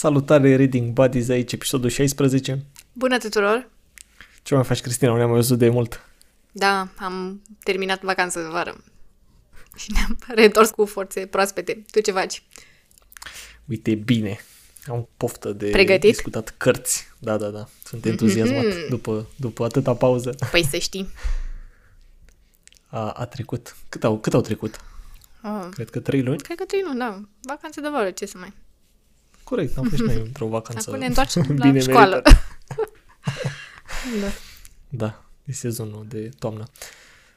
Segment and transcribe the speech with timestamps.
[0.00, 2.64] Salutare Reading Buddies aici, episodul 16.
[2.92, 3.68] Bună tuturor!
[4.42, 5.10] Ce mai faci, Cristina?
[5.10, 6.00] Nu ne-am mai văzut de mult.
[6.52, 8.84] Da, am terminat vacanța de vară
[9.76, 11.84] și ne-am reîntors cu forțe proaspete.
[11.90, 12.42] Tu ce faci?
[13.64, 14.38] Uite, bine.
[14.86, 16.10] Am poftă de Pregătit?
[16.10, 17.06] discutat cărți.
[17.18, 17.68] Da, da, da.
[17.84, 18.88] Sunt entuziasmat Mhm.
[18.88, 20.34] după, după atâta pauză.
[20.50, 21.08] Păi să știi.
[22.86, 23.76] A, a trecut.
[23.88, 24.76] Cât au, cât au trecut?
[25.42, 26.38] Oh, Cred că trei luni?
[26.38, 27.20] cred că trei nu, da.
[27.42, 28.52] Vacanță de vară, ce să mai...
[29.50, 30.84] Corect, am fost și noi într-o vacanță.
[30.88, 32.22] Acum ne întoarcem la bine școală.
[32.22, 32.38] meritată.
[34.22, 34.28] da.
[34.88, 36.64] Da, e sezonul de toamnă.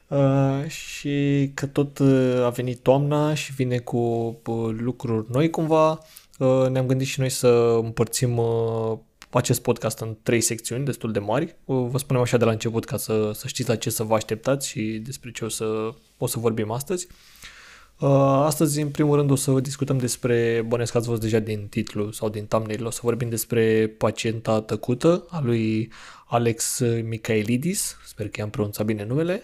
[0.08, 3.98] Uh, și că tot uh, a venit toamna și vine cu
[4.46, 6.00] uh, lucruri noi cumva,
[6.40, 7.48] uh, ne-am gândit și noi să
[7.84, 8.98] împărțim uh,
[9.30, 11.56] acest podcast în trei secțiuni destul de mari.
[11.66, 14.16] Uh, vă spunem așa de la început ca să, să știți la ce să vă
[14.16, 17.08] așteptați și despre ce o să, o să vorbim astăzi.
[18.04, 18.10] Uh,
[18.46, 22.12] Astăzi, în primul rând, o să discutăm despre, bănesc că ați văzut deja din titlu
[22.12, 25.92] sau din thumbnail, o să vorbim despre pacienta tăcută a lui
[26.28, 29.42] Alex Michaelidis, sper că i-am pronunțat bine numele.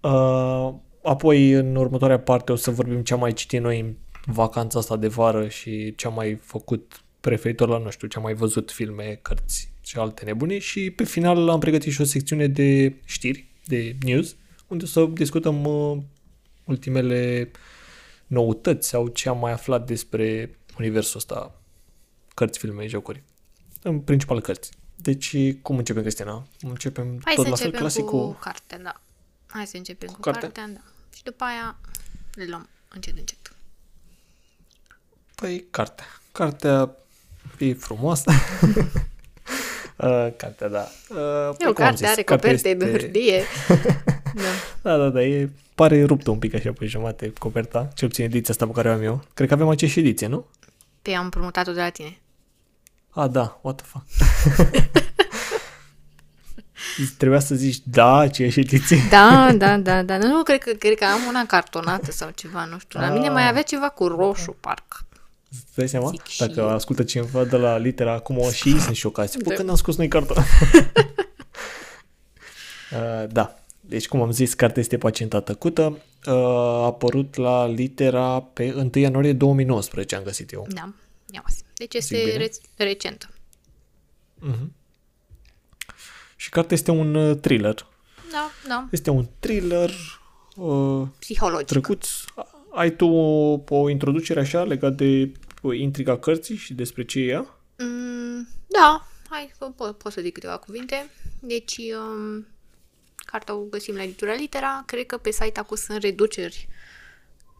[0.00, 3.94] Uh, Apoi, în următoarea parte, o să vorbim ce am mai citit noi în
[4.26, 8.22] vacanța asta de vară și ce am mai făcut preferitor la, nu știu, ce am
[8.22, 12.46] mai văzut filme, cărți și alte nebunii și pe final am pregătit și o secțiune
[12.46, 14.36] de știri, de news,
[14.68, 15.98] unde o să discutăm uh,
[16.64, 17.50] ultimele
[18.26, 21.54] noutăți sau ce am mai aflat despre universul ăsta,
[22.34, 23.22] cărți, filme, jocuri.
[23.82, 24.70] În principal cărți.
[24.96, 26.46] Deci, cum începem, Cristina?
[26.60, 29.00] Începem Hai tot să la fel începem clasic cu cartea, da.
[29.46, 30.40] Hai să începem cu, cartea?
[30.40, 30.80] cartea, da.
[31.16, 31.76] Și după aia
[32.34, 33.52] le luăm încet, încet.
[35.34, 36.06] Păi, cartea.
[36.32, 36.96] Cartea
[37.58, 38.30] e frumoasă.
[39.96, 40.88] uh, cartea, da.
[41.08, 43.42] Uh, E o carte, are coperte de hârtie.
[44.34, 44.42] da.
[44.82, 48.52] Da, da, da, e, pare ruptă un pic așa pe jumate coperta, cel puțin ediția
[48.54, 49.24] asta pe care o am eu.
[49.34, 50.46] Cred că avem aceeași ediție, nu?
[51.02, 52.16] Pe am împrumutat-o de la tine.
[53.10, 54.04] Ah, da, what the fuck.
[57.18, 58.98] Trebuia să zici, da, aceeași ediție.
[59.10, 60.16] Da, da, da, da.
[60.18, 63.00] Nu, cred că, cred că am una cartonată sau ceva, nu știu.
[63.00, 63.32] La mine Ah.
[63.32, 64.96] mai avea ceva cu roșu, parcă.
[65.50, 66.08] Îți dai seama?
[66.08, 66.68] Zic și Dacă eu.
[66.68, 69.38] ascultă cineva de la litera acum o și ei sunt șocați.
[69.38, 69.54] Bă, Da.
[69.54, 70.44] când am scos noi cartea?
[72.92, 73.56] uh, da.
[73.84, 75.98] Deci, cum am zis, cartea este Pacienta tăcută.
[76.26, 80.66] Uh, a apărut la litera pe 1 ianuarie 2019, am găsit eu.
[80.68, 80.92] Da,
[81.32, 81.62] ia uite.
[81.74, 82.36] Deci Zic este bine?
[82.36, 83.28] re- recentă.
[84.38, 84.72] Mhm.
[86.36, 87.86] Și cartea este un uh, thriller.
[88.32, 88.88] Da, da.
[88.90, 89.90] Este un thriller
[90.56, 91.66] uh, Psihologic.
[91.66, 92.08] drăguț.
[92.74, 95.32] Ai tu o, o introducere așa legat de
[95.62, 97.58] uh, intriga cărții și despre ce e ea?
[97.78, 101.10] Mm, da, hai, po- po- pot să zic câteva cuvinte.
[101.40, 102.46] Deci, um,
[103.32, 104.82] cartea o găsim la editura Litera.
[104.86, 106.68] Cred că pe site acum sunt reduceri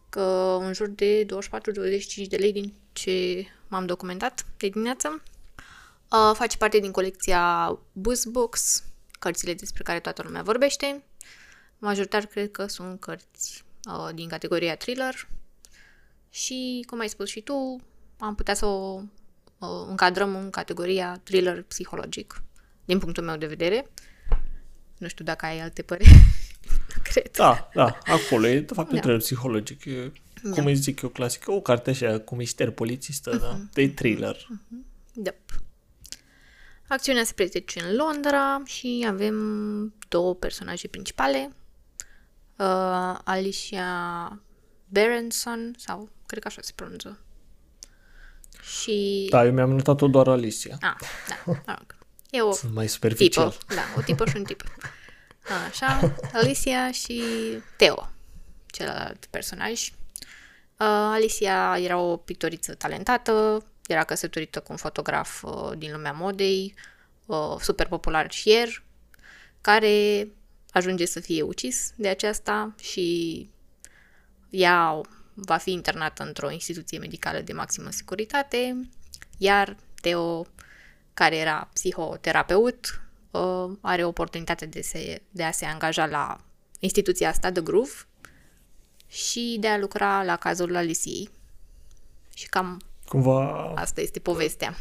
[0.09, 1.29] că în jur de 24-25
[2.29, 5.23] de lei din ce m-am documentat de dimineață.
[6.11, 8.85] Uh, face parte din colecția Boost Books,
[9.19, 11.05] cărțile despre care toată lumea vorbește.
[11.79, 15.29] Majoritar cred că sunt cărți uh, din categoria thriller
[16.31, 17.81] și, cum ai spus și tu,
[18.19, 19.01] am putea să o
[19.59, 22.43] uh, încadrăm în categoria thriller psihologic,
[22.85, 23.91] din punctul meu de vedere.
[25.03, 26.11] Nu știu dacă ai alte păreri.
[27.13, 27.31] Cred.
[27.31, 28.95] Da, da, acolo e de fapt Da.
[28.95, 29.85] un thriller psihologic.
[29.85, 30.13] E,
[30.51, 33.71] cum îi zic eu, clasic, o carte așa cu mister polițistă, da, Mhm.
[33.73, 34.47] de thriller.
[35.13, 35.31] Da.
[36.89, 39.37] Acțiunea se petrece în Londra și avem
[40.09, 41.53] două personaje principale.
[42.57, 44.39] Uh, Alicia
[44.89, 47.19] Berenson, sau cred că așa se pronunță.
[48.81, 49.27] Și...
[49.31, 50.77] Da, eu mi-am notat-o doar Alicia.
[50.81, 50.95] Ah,
[51.29, 51.97] da, mă rog.
[52.35, 53.51] E o Sunt mai superficial.
[53.51, 54.63] tipă, da, o tipă și un tip.
[55.69, 57.23] Așa, Alicia și
[57.77, 58.09] Teo,
[58.67, 59.89] celălalt personaj.
[59.89, 66.75] Uh, Alicia era o pictoriță talentată, era căsătorită cu un fotograf uh, din lumea modei,
[67.27, 68.83] uh, super popular șier,
[69.61, 70.29] care
[70.71, 73.49] ajunge să fie ucis de aceasta și
[74.51, 75.01] ea
[75.35, 78.89] va fi internată într-o instituție medicală de maximă securitate,
[79.39, 80.47] iar Teo,
[81.15, 83.01] care era psihoterapeut,
[83.31, 86.41] uh, are oportunitatea de, se, de a se angaja la
[86.79, 87.91] instituția asta, The Groove,
[89.09, 91.29] și de a lucra la cazul Alisiei.
[92.35, 94.75] Și cam Cumva, asta este povestea.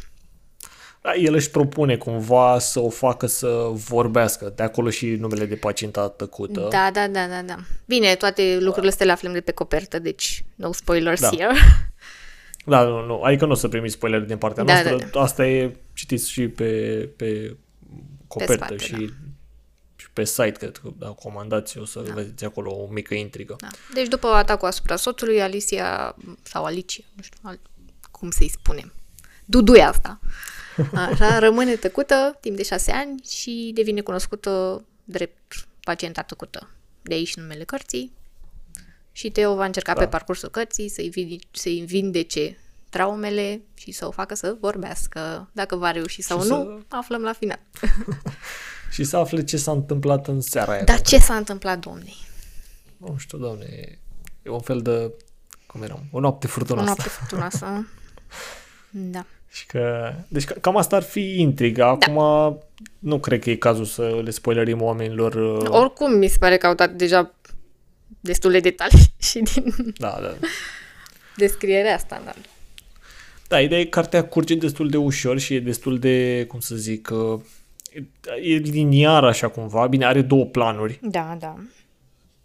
[1.02, 4.54] da, el își propune cumva să o facă să vorbească.
[4.56, 6.68] De acolo și numele de pacienta tăcută.
[6.70, 7.56] Da, da, da, da, da.
[7.86, 11.30] Bine, toate lucrurile astea le aflăm de pe copertă, deci no spoilers Da.
[11.30, 11.54] here.
[12.66, 15.10] Da, nu, nu, adică nu o să primiți spoiler din partea Da, noastră.
[15.12, 17.56] da, Asta e, citiți și pe, pe
[18.28, 19.14] copertă spate, și, da.
[19.96, 22.14] și pe site, cred că, da, comandați, o să da.
[22.14, 23.56] vedeți acolo o mică intrigă.
[23.60, 23.68] Da.
[23.94, 27.60] Deci după atacul asupra soțului, Alicia, sau Alicia, nu știu al-
[28.12, 28.94] cum să-i spunem,
[29.46, 30.20] duduia asta.
[30.94, 36.70] Așa, rămâne tăcută timp de șase ani și devine cunoscută drept pacienta tăcută.
[37.02, 38.12] De aici numele cărții.
[39.12, 40.00] Și Teo va încerca Da.
[40.00, 42.58] pe parcursul cărții să-i, vinde, să-i vindece
[42.90, 45.50] traumele și să o facă să vorbească.
[45.52, 47.60] Dacă va reuși sau Și nu, să- aflăm la final.
[48.92, 50.84] Și să afle ce s-a întâmplat în seara aia.
[50.84, 52.16] Dar ce s-a întâmplat, domnei?
[52.98, 54.00] Nu știu, doamne,
[54.44, 55.12] e un fel de,
[55.66, 56.86] cum eram, o noapte O furtunoasă.
[56.88, 57.66] noapte furtunoasă.
[58.90, 59.26] Da.
[59.50, 61.88] Și că, deci ca- cam asta ar fi intriga.
[61.88, 62.16] Acum
[63.00, 65.34] nu cred că e cazul să le spoilerim oamenilor.
[65.36, 67.34] uh, Oricum, mi se pare că au dat deja
[68.22, 70.48] destul de detalii și din Da, da.
[71.36, 72.46] descrierea standard.
[73.48, 76.76] Da, ideea e că cartea curge destul de ușor și e destul de, cum să
[76.76, 77.40] zic, uh,
[78.42, 79.88] e liniar așa cumva.
[79.88, 81.56] Bine, are două planuri Da, da.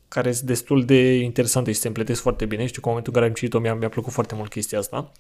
[0.09, 2.67] care sunt destul de interesante și se împletesc foarte bine.
[2.67, 5.13] Știu că în momentul în care am citit-o mi-a, mi-a plăcut foarte mult chestia asta.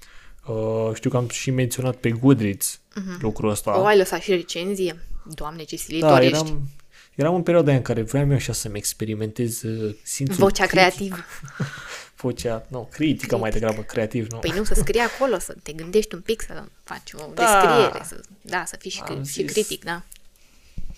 [0.46, 3.20] Uh, știu că am și menționat pe Goodreads uh-huh.
[3.20, 3.80] lucrul ăsta.
[3.80, 5.00] O, ai lăsat și recenzie?
[5.34, 6.34] Doamne, ce silitor da, ești.
[6.34, 6.68] eram,
[7.14, 10.70] eram în perioada aia în care voiam eu așa să-mi experimentez uh, simțul Vocea critic.
[10.70, 11.16] creativă.
[12.20, 14.38] Vocea, nu, critică mai degrabă, creativ, nu.
[14.38, 17.42] Păi nu, să scrii acolo, să te gândești un pic, să faci o Da.
[17.42, 19.52] descriere, să, da, să fii și, Am și zis.
[19.52, 20.02] critic, da.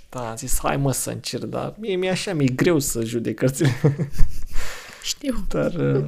[0.08, 3.36] Da, am zis, hai mă să încerc, dar mie mi-e așa, mi-e greu să judec
[3.36, 3.80] cărțile.
[5.02, 5.44] Știu.
[5.48, 6.04] Dar, uh,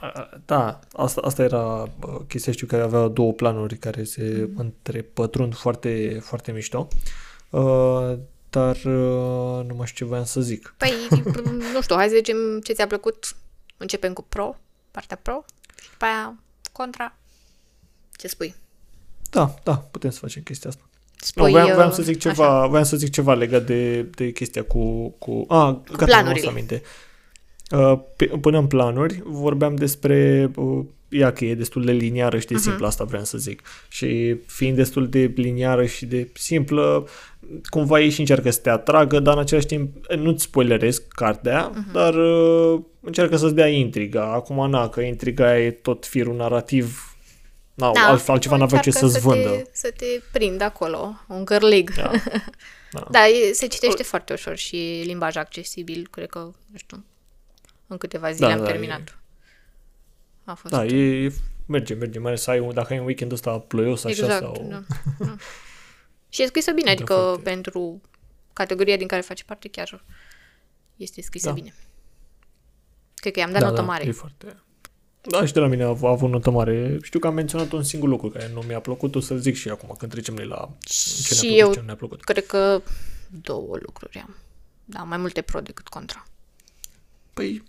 [0.00, 1.88] a- da, asta, asta era uh,
[2.28, 6.88] chestia, știu că avea două planuri care se întrepătrund foarte, foarte mișto.
[7.50, 8.18] Uh,
[8.52, 10.74] dar uh, nu mai știu ce voiam să zic.
[10.76, 10.92] Păi,
[11.72, 13.36] nu știu, hai să zicem ce ți-a plăcut.
[13.76, 14.56] Începem cu pro,
[14.90, 15.44] partea pro,
[15.82, 16.38] și după aia
[16.72, 17.16] contra.
[18.16, 18.54] Ce spui?
[19.30, 20.82] Da, da, putem să facem chestia asta.
[21.16, 22.28] Spui, nu, voiam, voiam uh, să zic așa.
[22.28, 26.30] ceva, voiam să zic ceva legat de, de chestia cu, cu a, gata, mi-am planurile.
[26.30, 26.74] adus aminte.
[26.74, 26.86] Uh, pe,
[28.40, 32.62] până în planuri vorbeam despre uh, ea că e destul de liniară și de Mhm.
[32.62, 33.62] simplă, asta vreau să zic.
[33.88, 37.06] Și fiind destul de liniară și de simplă,
[37.70, 41.92] cumva ei și încearcă să te atragă, dar în același timp nu-ți spoileresc cartea, Mhm.
[41.92, 44.32] dar uh, încearcă să-ți dea intriga.
[44.32, 47.16] Acum, na, că intriga e tot firul narrativ,
[47.74, 49.48] na, da, alt, altceva n-avea ce încearcă să-ți să vândă.
[49.50, 51.94] Te, să te prindă acolo, un gărlig.
[51.94, 52.10] Da.
[52.94, 53.06] Da.
[53.10, 57.04] Da, e, se citește foarte ușor și limbaj accesibil, cred că, nu știu,
[57.86, 59.18] în câteva zile Da, am da, terminat.
[60.44, 60.72] A fost.
[60.72, 61.32] Da, e, e,
[61.66, 64.42] merge, merge, mai ales să ai, un- dacă ai un weekend ăsta ploios așa exact,
[64.42, 64.66] sau...
[64.68, 64.82] da.
[65.18, 65.36] da.
[66.28, 67.42] Și e scrisă bine, Da, adică foarte.
[67.42, 68.00] pentru
[68.52, 70.04] categoria din care face parte chiar
[70.96, 71.52] este scrisă Da.
[71.52, 71.74] bine.
[73.14, 74.06] Cred că i-am dat da, notă da, mare.
[74.06, 74.56] E foarte...
[75.20, 76.98] Da, și de la mine a, a avut notă mare.
[77.02, 79.68] Știu că am menționat un singur lucru care nu mi-a plăcut, o să-l zic și
[79.68, 82.24] acum când trecem noi la ce Și ne-a plăcut eu și ce nu ne-a plăcut.
[82.24, 82.82] Cred că
[83.28, 84.36] două lucruri am.
[84.84, 86.24] Da, mai multe pro decât contra.
[87.32, 87.62] Păi,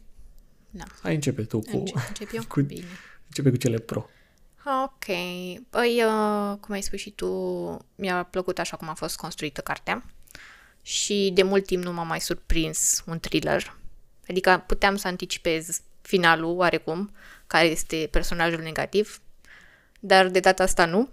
[0.75, 0.83] Da.
[1.01, 2.43] hai începe tu cu, Încep, încep eu?
[2.53, 2.85] cu- Bine.
[3.27, 4.09] începe cu cele pro.
[4.83, 5.05] Ok.
[5.69, 7.27] Păi, uh, cum ai spus și tu,
[7.95, 10.05] mi-a plăcut așa cum a fost construită cartea.
[10.81, 13.77] Și de mult timp nu m-a mai surprins un thriller.
[14.29, 17.11] Adică puteam să anticipez finalul, oarecum,
[17.47, 19.21] care este personajul negativ,
[19.99, 21.09] dar de data asta nu.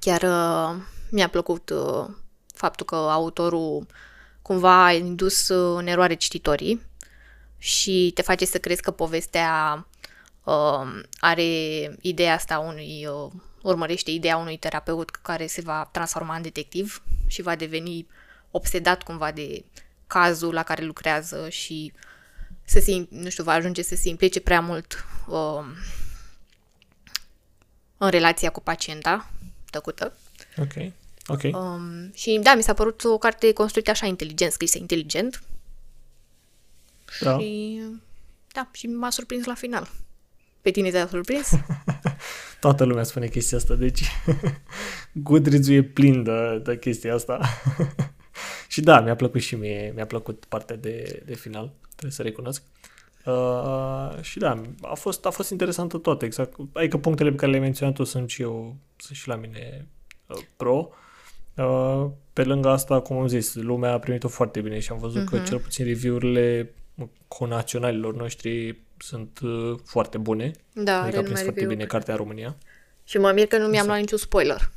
[0.00, 2.08] Chiar uh, mi-a plăcut uh,
[2.54, 3.86] faptul că autorul
[4.42, 6.80] cumva a indus uh, în eroare cititorii
[7.62, 9.86] și te face să crezi că povestea
[10.44, 11.42] uh, are
[12.00, 17.42] ideea asta unui, uh, urmărește ideea unui terapeut care se va transforma în detectiv și
[17.42, 18.06] va deveni
[18.50, 19.64] obsedat cumva de
[20.06, 21.92] cazul la care lucrează și
[22.64, 25.64] să se, im- nu știu, va ajunge să se implice prea mult uh,
[27.96, 29.30] în relația cu pacienta
[29.70, 30.16] tăcută.
[30.56, 30.92] Ok,
[31.26, 31.42] ok.
[31.42, 35.42] Um, și da, mi s-a părut o carte construită așa inteligent, scrisă inteligent
[37.20, 37.38] da.
[37.38, 37.80] și
[38.52, 39.88] da, și m-a surprins la final.
[40.60, 41.50] Pe tine te-a surprins?
[42.60, 44.02] Toată lumea spune chestia asta, deci
[45.12, 47.40] goodreads e plin de, de chestia asta.
[48.68, 52.62] și da, mi-a plăcut și mie, mi-a plăcut partea de, de final, trebuie să recunosc.
[53.24, 56.56] Uh, și da, a fost, a fost interesantă toată, exact.
[56.72, 59.86] Adică punctele pe care le-ai menționat tu sunt și eu, sunt și la mine
[60.26, 60.88] uh, pro.
[61.56, 65.22] Uh, pe lângă asta, cum am zis, lumea a primit-o foarte bine și am văzut
[65.22, 65.30] uh-huh.
[65.30, 66.74] că cel puțin review-urile
[67.28, 70.50] conaționalilor noștri sunt uh, foarte bune.
[70.72, 71.68] Da, adică a are prins numai foarte review.
[71.68, 72.56] bine cartea în România.
[73.04, 74.70] Și mă mir că nu mi-am luat niciun spoiler.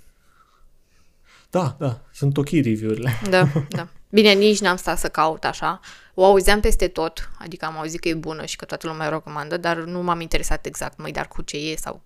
[1.50, 3.12] Da, da, sunt ok review-urile.
[3.30, 3.88] Da, da.
[4.10, 5.80] Bine, nici n-am stat să caut așa.
[6.14, 9.10] O auzeam peste tot, adică am auzit că e bună și că toată lumea o
[9.10, 12.02] recomandă, dar nu m-am interesat exact, măi, dar cu ce e sau...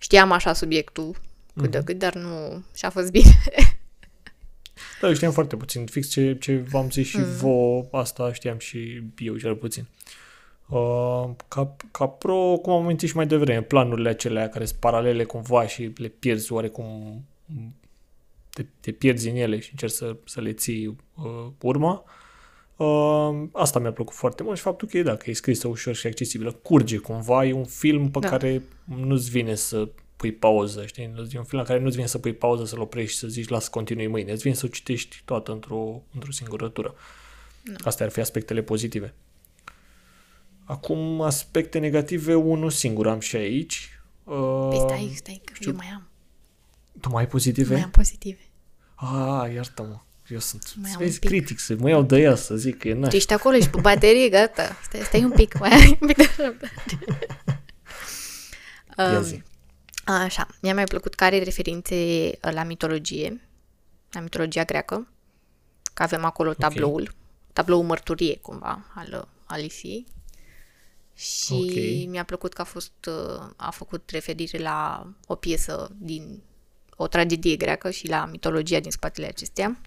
[0.00, 1.16] Știam așa subiectul
[1.56, 2.64] cât de cât, dar nu...
[2.74, 3.42] și a fost bine.
[5.00, 5.86] Da, eu știam foarte puțin.
[5.86, 7.24] Fix ce, ce v-am zis și mm.
[7.24, 9.86] vouă, asta știam și eu cel puțin.
[10.68, 15.24] Uh, ca, ca pro, cum am amintit și mai devreme, planurile acelea care sunt paralele
[15.24, 17.24] cumva și le pierzi oarecum,
[18.50, 22.04] te, te pierzi în ele și încerci să, să le ții uh, urma.
[22.76, 25.94] Uh, asta mi-a plăcut foarte mult și faptul că e, da, că e scrisă ușor
[25.94, 26.52] și accesibilă.
[26.52, 28.28] Curge cumva, e un film pe Da.
[28.28, 29.88] care nu-ți vine să
[30.20, 31.02] pui pauză, știi?
[31.02, 33.48] E un film la care nu-ți vine să pui pauză, să-l oprești și să zici,
[33.48, 34.32] las, continui mâine.
[34.32, 36.94] Îți vine să o citești toată într-o, într-o singură tură.
[37.84, 39.14] Astea ar fi aspectele pozitive.
[40.64, 44.00] Acum, aspecte negative, unul singur am și aici.
[44.24, 45.70] Uh, Păi stai, stai, că știu.
[45.70, 46.08] eu mai am.
[47.00, 47.72] Tu mai ai pozitive?
[47.74, 48.38] Mai am pozitive.
[48.94, 49.98] Ah, iartă-mă.
[50.28, 51.28] Eu sunt, Mai să am vezi, un pic.
[51.28, 53.12] critic, să mă iau de ea, să zic că e Tu naș.
[53.12, 54.76] ești acolo, ești pe baterie, gata.
[54.82, 56.72] Stai, stai un pic, mai ai un pic de răbdare.
[58.98, 59.42] Ia Um, zi.
[60.12, 63.48] Așa, mi-a mai plăcut că are referințe uh, la mitologie,
[64.10, 65.08] la mitologia greacă,
[65.94, 67.14] că avem acolo tabloul,
[67.52, 70.06] tabloul mărturie, cumva, al uh, Alisiei.
[71.14, 72.08] Și Ok.
[72.10, 76.42] mi-a plăcut că a fost, uh, a făcut referire la o piesă din
[76.96, 79.78] o tragedie greacă și la mitologia din spatele acesteia.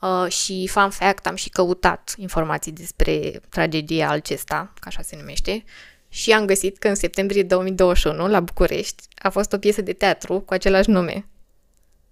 [0.00, 5.64] Uh, și, fun fact, am și căutat informații despre tragedia acesta, ca așa se numește,
[6.12, 10.40] și am găsit că în septembrie 2021, la București, a fost o piesă de teatru
[10.40, 11.26] cu același nume.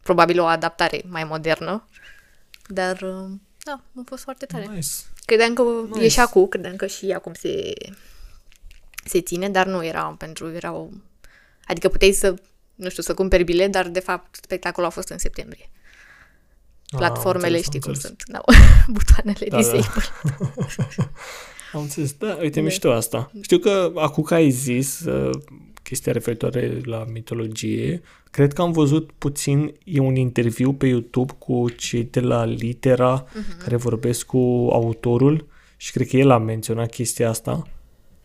[0.02, 1.88] Probabil o adaptare mai modernă,
[2.66, 3.30] dar, uh,
[3.64, 4.66] da, a fost foarte tare.
[4.66, 4.88] Nice.
[5.24, 6.04] Credeam că Nice.
[6.04, 7.72] e și acum, credeam că și acum se,
[9.04, 10.92] se ține, dar nu era pentru, erau...
[11.64, 12.34] Adică puteai să,
[12.74, 15.70] nu știu, să cumperi bilet, dar de fapt spectacolul a fost în septembrie.
[16.90, 18.16] Ah, Platformele am înțeles, știi am cum înțeles.
[18.18, 18.22] sunt.
[18.26, 18.40] Da,
[18.96, 19.78] butoanele Da, da,
[20.96, 21.10] da.
[21.72, 21.78] disable.
[21.78, 22.12] Am înțeles.
[22.12, 22.64] Da, uite, Da.
[22.66, 23.30] mișto asta.
[23.40, 25.30] Știu că acum că ai zis uh,
[25.82, 31.68] chestia referitoare la mitologie, cred că am văzut puțin, e un interviu pe YouTube cu
[31.70, 33.58] cei de la Litera Mhm.
[33.62, 35.46] care vorbesc cu autorul
[35.76, 37.62] și cred că el a menționat chestia asta.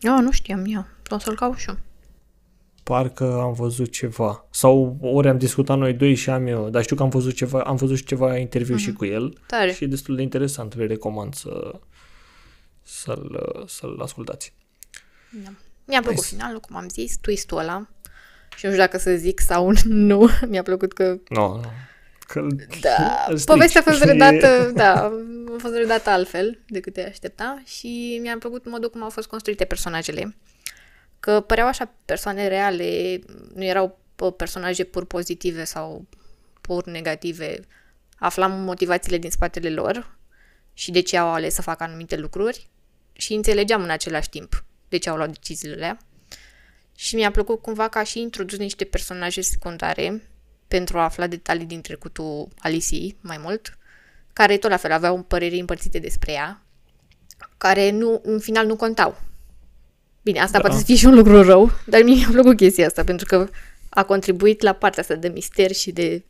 [0.00, 0.84] Eu nu știam eu.
[1.10, 1.76] O să-l caut și eu.
[2.82, 4.46] Parcă am văzut ceva.
[4.50, 7.60] Sau ori am discutat noi doi și am eu, dar știu că am văzut ceva,
[7.60, 9.72] am văzut și ceva interviu și cu el Tare.
[9.72, 10.74] și e destul de interesant.
[10.74, 11.80] Vi recomand să,
[13.00, 14.54] să-l, să-l ascultați.
[15.30, 15.50] Da.
[15.84, 16.34] Mi-a plăcut Nice.
[16.34, 17.88] finalul, cum am zis, twist-ul ăla.
[18.56, 20.28] Și nu știu dacă să zic sau nu.
[20.48, 21.62] Mi-a plăcut că Nu, nu.
[22.26, 22.46] Că
[22.80, 23.44] Da, îl strici.
[23.56, 24.92] povestea a fost E- redată, da,
[25.54, 29.64] a fost redată altfel decât te aștepta și mi-a plăcut modul cum au fost construite
[29.64, 30.36] personajele.
[31.20, 33.18] Că păreau așa persoane reale,
[33.54, 36.06] nu erau pă, personaje pur pozitive sau
[36.60, 37.60] pur negative.
[38.18, 40.16] Aflam motivațiile din spatele lor
[40.72, 42.68] și de ce au ales să facă anumite lucruri
[43.16, 45.98] și înțelegeam în același timp de ce au luat deciziile alea.
[46.96, 50.22] Și mi-a plăcut cumva că a și introdus niște personaje secundare
[50.68, 53.78] pentru a afla detalii din trecutul Alisiei mai mult,
[54.32, 56.62] care tot la fel aveau păreri împărțite despre ea,
[57.56, 59.20] care nu, în final nu contau.
[60.22, 60.60] Bine, asta Da.
[60.60, 63.48] poate să fie și un lucru rău, dar mie mi-a plăcut chestia asta, pentru că
[63.88, 66.24] a contribuit la partea asta de mister și de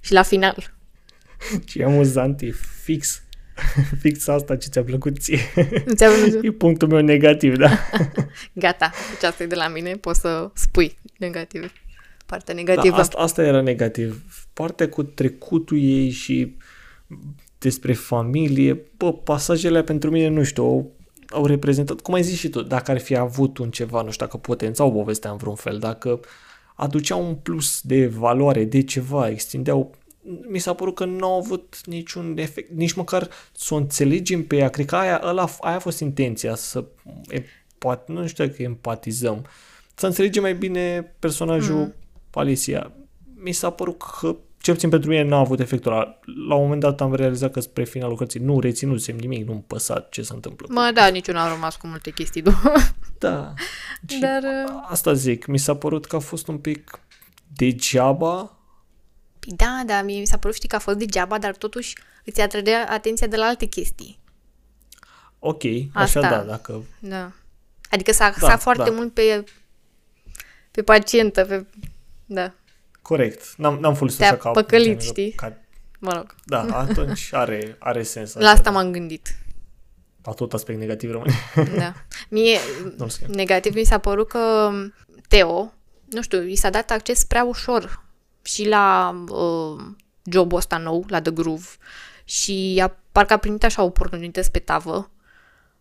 [0.00, 0.74] și la final.
[1.66, 2.50] Ce amuzant e
[2.82, 3.22] fix.
[4.02, 5.38] Fix asta ce ți-a plăcut ție.
[5.84, 7.70] Înseamnă, E punctul meu negativ, da.
[8.52, 11.72] gata, deci asta e de la mine, poți să spui negativ.
[12.26, 12.96] Partea da negativă.
[12.96, 14.22] asta, asta era negativ.
[14.52, 16.56] Partea cu trecutul ei și
[17.58, 20.92] despre familie, bă, pasajele alea pentru mine, nu știu, au,
[21.28, 24.26] au reprezentat, cum ai zis și tu, dacă ar fi avut un ceva, nu știu,
[24.26, 26.20] dacă potențau povestea în vreun fel, dacă
[26.74, 29.94] aduceau un plus de valoare, de ceva, extindeau
[30.48, 34.56] mi s-a părut că nu au avut niciun efect, nici măcar să o înțelegem pe
[34.56, 34.68] ea.
[34.68, 36.84] Cred că aia, ăla, aia a fost intenția, să
[37.28, 39.46] empat, nu știu dacă empatizăm,
[39.94, 41.94] să înțelegem mai bine personajul mm.
[42.30, 42.92] Alicia.
[43.34, 46.18] Mi s-a părut că, cel puțin pentru mine, n-a avut efectul ăla.
[46.48, 50.06] La un moment dat am realizat că spre finalul cărții nu reținusem nimic, nu-mi păsa
[50.10, 50.66] ce se întâmplă.
[50.70, 52.72] Mă, da, niciun a rămas cu multe chestii după.
[53.18, 53.54] Da.
[54.08, 57.00] Și Dar, uh, asta zic, mi s-a părut că a fost un pic
[57.52, 58.57] degeaba
[59.48, 62.40] Păi da, da, mie mi s-a părut, știi, că a fost degeaba, dar totuși îți
[62.40, 64.18] atrăgea atenția de la alte chestii.
[65.38, 65.62] Ok,
[65.92, 66.20] așa Asta.
[66.20, 66.82] da, dacă...
[66.98, 67.32] Da.
[67.90, 68.90] Adică s-a Da, axat foarte da.
[68.90, 69.44] mult pe,
[70.70, 71.66] pe pacientă, pe...
[72.26, 72.52] Da,
[73.02, 73.54] Corect.
[73.56, 74.50] N-am, n-am folosit Te-a așa ca...
[74.50, 75.30] păcălit, genul știi?
[75.32, 75.56] Ca,
[75.98, 76.34] mă rog.
[76.44, 78.34] da, atunci are, are sens.
[78.34, 79.36] La asta m-am gândit.
[80.22, 81.32] La tot aspect negativ rămâne.
[81.76, 81.92] Da.
[82.28, 82.58] Mie,
[82.96, 83.34] Nu schimb.
[83.34, 84.70] negativ mi s-a părut că
[85.28, 85.72] Teo,
[86.10, 88.06] nu știu, i s-a dat acces prea ușor
[88.48, 89.84] și la uh,
[90.30, 91.66] jobul ăsta nou, la The Groove,
[92.24, 95.10] și a, parcă a primit așa oportunități pe tavă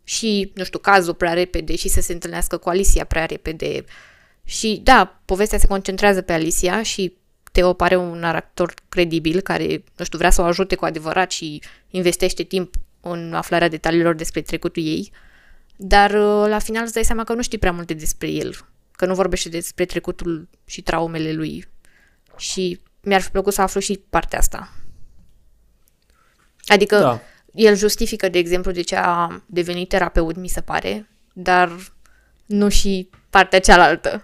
[0.03, 3.83] și, nu știu, cazul prea repede și să se întâlnească cu Alicia prea repede.
[4.43, 7.13] Și, da, povestea se concentrează pe Alicia și
[7.51, 11.61] Teo pare un actor credibil care, nu știu, vrea să o ajute cu adevărat și
[11.89, 15.11] investește timp în aflarea detaliilor despre trecutul ei.
[15.75, 18.55] dar uh, la final îți dai seama că nu știi prea multe despre el,
[18.91, 21.67] că nu vorbește despre trecutul și traumele lui.
[22.37, 24.71] Și mi-ar fi plăcut să aflu și partea asta.
[26.65, 27.19] Adică Da.
[27.53, 31.69] el justifică, de exemplu, de ce a devenit terapeut, mi se pare, dar
[32.45, 34.23] nu și partea cealaltă.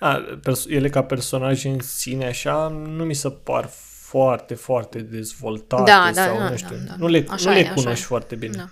[0.00, 3.70] A, pers- ele ca personaje în sine așa nu mi se par
[4.00, 6.76] foarte, foarte dezvoltate Da, da, sau da, nu știu.
[6.76, 6.94] da, da.
[6.98, 8.06] Nu le, Așa nu le e, așa cunoști e.
[8.06, 8.56] foarte bine.
[8.56, 8.68] Da.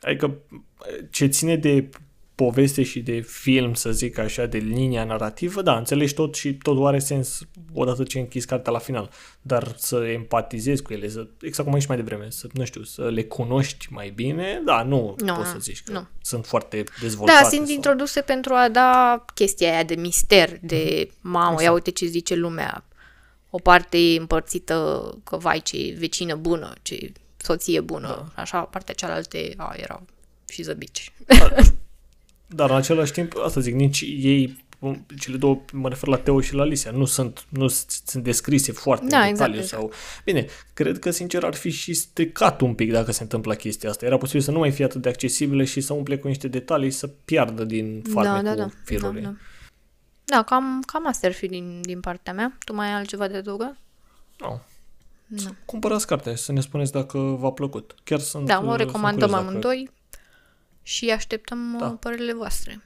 [0.00, 0.34] Adică
[1.10, 1.88] ce ține de
[2.34, 6.86] poveste și de film, să zic așa, de linia narrativă, da, înțelegi tot și totul
[6.86, 7.40] are sens
[7.72, 9.10] odată ce închizi cartea la final.
[9.42, 12.82] Dar să empatizezi cu ele, să, exact cum ai zis mai devreme, să, nu știu,
[12.82, 16.06] să le cunoști mai bine, da, nu, Nu, poți nu, să zici că nu.
[16.22, 17.42] sunt foarte dezvoltate.
[17.42, 21.62] Da, sunt sau- introduse pentru a da chestia aia de mister, de mamă, Exact.
[21.62, 22.84] ia uite ce zice lumea.
[23.50, 28.32] O parte e împărțită că, vai, ce vecină bună, ce soție bună.
[28.34, 28.42] Da.
[28.42, 30.02] Așa, partea cealaltă a, erau
[30.48, 31.12] și zăbici.
[32.54, 34.62] Dar în același timp, asta zic, nici ei,
[35.18, 38.72] cele două, mă refer la Teo și la Alicia, nu sunt, nu s- sunt descrise
[38.72, 39.60] foarte Da, în exact, detaliu.
[39.60, 39.82] exact.
[39.82, 39.92] Sau...
[40.24, 44.06] Bine, cred că sincer ar fi și stricat un pic dacă se întâmplă chestia asta.
[44.06, 46.90] Era posibil să nu mai fie atât de accesibile și să umple cu niște detalii
[46.90, 48.68] să piardă din farmecul da, da, da.
[48.84, 49.20] firului.
[49.22, 49.34] Da, da.
[50.24, 52.56] da cam, cam asta ar fi din, din partea mea.
[52.64, 53.76] Tu mai ai altceva de adăugat?
[54.38, 54.60] Nu.
[55.26, 55.54] Nu.
[55.64, 57.94] Cumpărați cartea să ne spuneți dacă v-a plăcut.
[58.04, 59.90] Chiar sunt Da, uh, o sunt recomandăm curios dacă- amândoi
[60.86, 61.86] și așteptăm Da.
[61.86, 61.92] da.
[61.92, 62.80] părerile voastre.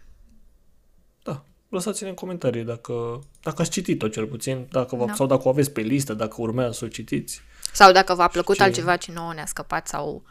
[1.22, 5.14] Da, lăsați-ne în comentarii dacă, dacă ați citit-o cel puțin, dacă v- Da.
[5.14, 7.40] sau dacă o aveți pe listă, dacă urmează să o citiți.
[7.72, 10.22] Sau dacă v-a plăcut Ce- altceva ce nouă ne-a scăpat sau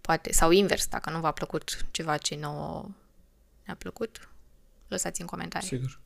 [0.00, 2.88] poate, sau invers, dacă nu v-a plăcut ceva ce nouă
[3.64, 4.28] ne-a plăcut,
[4.88, 5.68] lăsați în comentarii.
[5.68, 5.98] Sigur.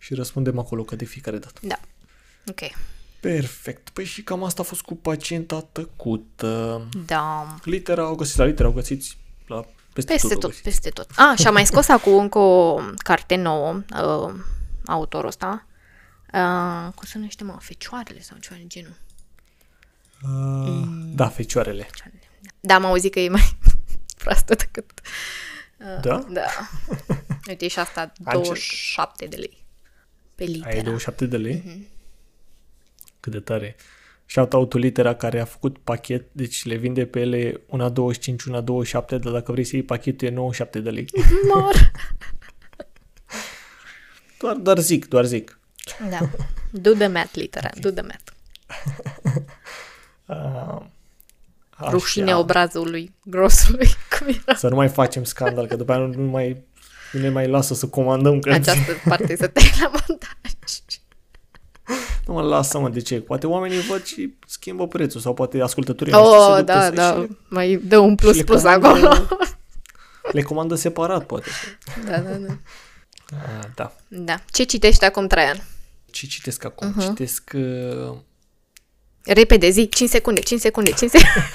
[0.00, 1.60] Și răspundem acolo ca de fiecare dată.
[1.62, 1.80] Da.
[2.48, 2.60] Ok.
[3.20, 3.88] Perfect.
[3.90, 6.82] Păi și cam asta a fost cu pacienta tăcută.
[7.06, 7.56] Da.
[7.64, 10.36] Litera o găsiți la litera, o găsiți la peste, Peste tot.
[10.36, 10.64] o tot, găsiți.
[10.68, 11.10] peste tot.
[11.16, 14.34] A, și am mai scos acum încă o carte nouă, uh,
[14.86, 15.66] autorul ăsta.
[16.32, 17.56] Uh, cum se numește, mă?
[17.60, 18.94] Fecioarele sau ceva de genul.
[20.22, 21.88] Uh, Da, fecioarele.
[22.60, 23.56] Da, am auzit că e mai
[24.22, 24.90] proastă decât...
[26.00, 26.18] Da?
[26.30, 26.44] Da.
[27.48, 28.32] Uite, și asta Încerc.
[28.32, 29.64] 27 de lei.
[30.34, 30.68] Pe litera.
[30.70, 31.62] Ai 27 de lei?
[31.66, 31.86] Mhm.
[33.20, 33.76] Cât de tare.
[33.76, 34.01] Shout
[34.50, 39.16] out litera care a făcut pachet, deci le vinde pe ele una 25, una 27,
[39.16, 41.06] dar dacă vrei să iei pachetul e 97 de lei.
[41.54, 41.74] Mor.
[44.38, 45.58] Doar, doar zic, doar zic.
[46.10, 46.30] Da.
[46.70, 47.70] Do the math, litera.
[47.80, 48.32] Do the math.
[50.26, 50.82] Uh,
[51.70, 51.90] așa.
[51.90, 53.88] Rușine obrazului grosului.
[54.18, 54.56] Cum era?
[54.56, 56.64] Să nu mai facem scandal, că după aia nu, nu mai
[57.12, 58.70] nu ne mai lasă să comandăm cărți.
[58.70, 60.30] Această parte să tai la montaj.
[62.26, 63.20] Nu mă lasă, mă, de ce?
[63.20, 66.90] Poate oamenii văd și schimbă prețul sau poate ascultătorii noștri se Oh, duc da, să-
[66.90, 67.12] da.
[67.12, 69.26] și le, Mai dă un plus le plus comandă- acolo.
[70.32, 71.48] le comandă separat, poate.
[72.06, 72.58] Da, da, da.
[73.32, 73.96] Ah, da.
[74.08, 74.34] Da.
[74.50, 75.64] Ce citești acum, Traian?
[76.10, 76.88] Ce citesc acum?
[76.88, 77.00] Mhm.
[77.00, 77.06] Uh-huh.
[77.06, 78.16] Citesc uh,
[79.24, 81.48] Repede, zi, 5 secunde, 5 secunde, 5 secunde.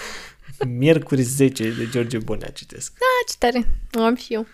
[0.79, 2.91] Miercuri 10 de George Bonea citesc.
[2.95, 3.67] Ah, ce tare.
[3.93, 4.45] O am și eu.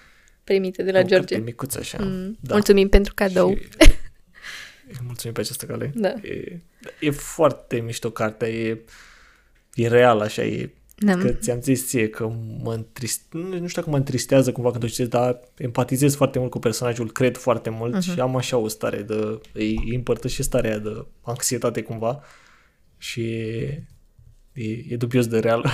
[0.43, 1.37] Primite de la O carte George.
[1.37, 1.97] micuță așa.
[2.01, 2.37] Mm.
[2.39, 2.53] Da.
[2.53, 3.55] Mulțumim pentru cadou.
[3.55, 3.67] Și...
[5.05, 5.91] Mulțumim pe această cale.
[5.95, 6.09] Da.
[6.09, 6.61] E,
[6.99, 8.81] e foarte mișto cartea, e,
[9.73, 11.17] e real așa, e Da.
[11.17, 12.27] Că ți-am zis ție că
[12.63, 13.21] mă întrist...
[13.31, 16.59] nu nu știu dacă mă întristează cumva când o citesc, dar empatizez foarte mult cu
[16.59, 18.13] personajul, cred foarte mult uh-huh.
[18.13, 19.39] și am așa o stare de...
[19.53, 22.23] Îi îi împărtășesc starea aia de anxietate cumva
[22.97, 23.87] și e,
[24.53, 25.65] e, e dubios de real.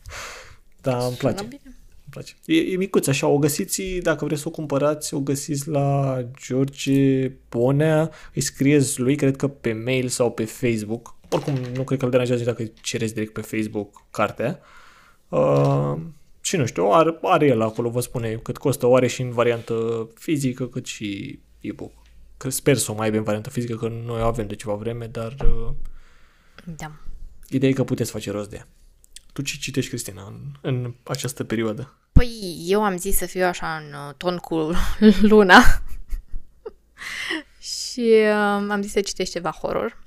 [0.82, 1.36] dar îmi place.
[1.36, 1.73] Sună bine.
[2.14, 2.32] Îmi place.
[2.44, 7.28] E, e micuț, așa, o găsiți, dacă vreți să o cumpărați, o găsiți la George
[7.48, 11.14] Bonea, îi scrieți lui, cred că pe mail sau pe Facebook.
[11.30, 14.60] Oricum, nu cred că îl deranjează dacă cereți direct pe Facebook cartea.
[15.28, 15.94] Uh,
[16.40, 19.30] și nu știu, are, are el acolo, vă spune cât costă, o are și în
[19.30, 21.92] variantă fizică, cât și e-book.
[22.36, 24.74] Că sper să o mai aibă în variantă fizică, că noi o avem de ceva
[24.74, 25.74] vreme, dar uh,
[26.76, 26.92] Da.
[27.48, 28.68] ideea e că puteți face rost de ea.
[29.34, 31.94] Tu ce citești, Cristina, în, în această perioadă?
[32.12, 34.70] Păi, eu am zis să fiu așa în uh, ton cu
[35.32, 35.60] luna.
[37.58, 40.02] și uh, am zis să citești ceva horror.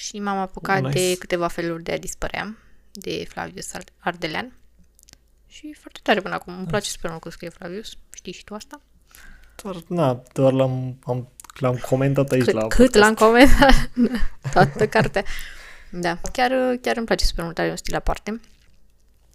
[0.00, 0.98] Și m-am apucat Nice.
[0.98, 2.56] de câteva feluri de a dispărea,
[2.92, 4.52] de Flavius Ar- Ardelean.
[5.46, 6.58] Și e foarte tare până acum.
[6.58, 7.96] Îmi place super mult că scrie Flavius.
[8.14, 8.80] Știi și tu asta?
[9.62, 11.28] Doar, na, doar l-am, am,
[11.58, 13.90] l-am comentat aici Cât, la cât l-am comentat
[14.52, 15.24] toată cartea.
[15.98, 18.40] Da, chiar, chiar îmi place super mult, are un stil aparte.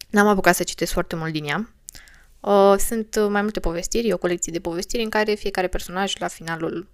[0.10, 1.74] N-am apucat să citesc foarte mult din ea.
[2.40, 6.18] Uh, sunt uh, mai multe povestiri, e o colecție de povestiri în care fiecare personaj
[6.18, 6.88] la finalul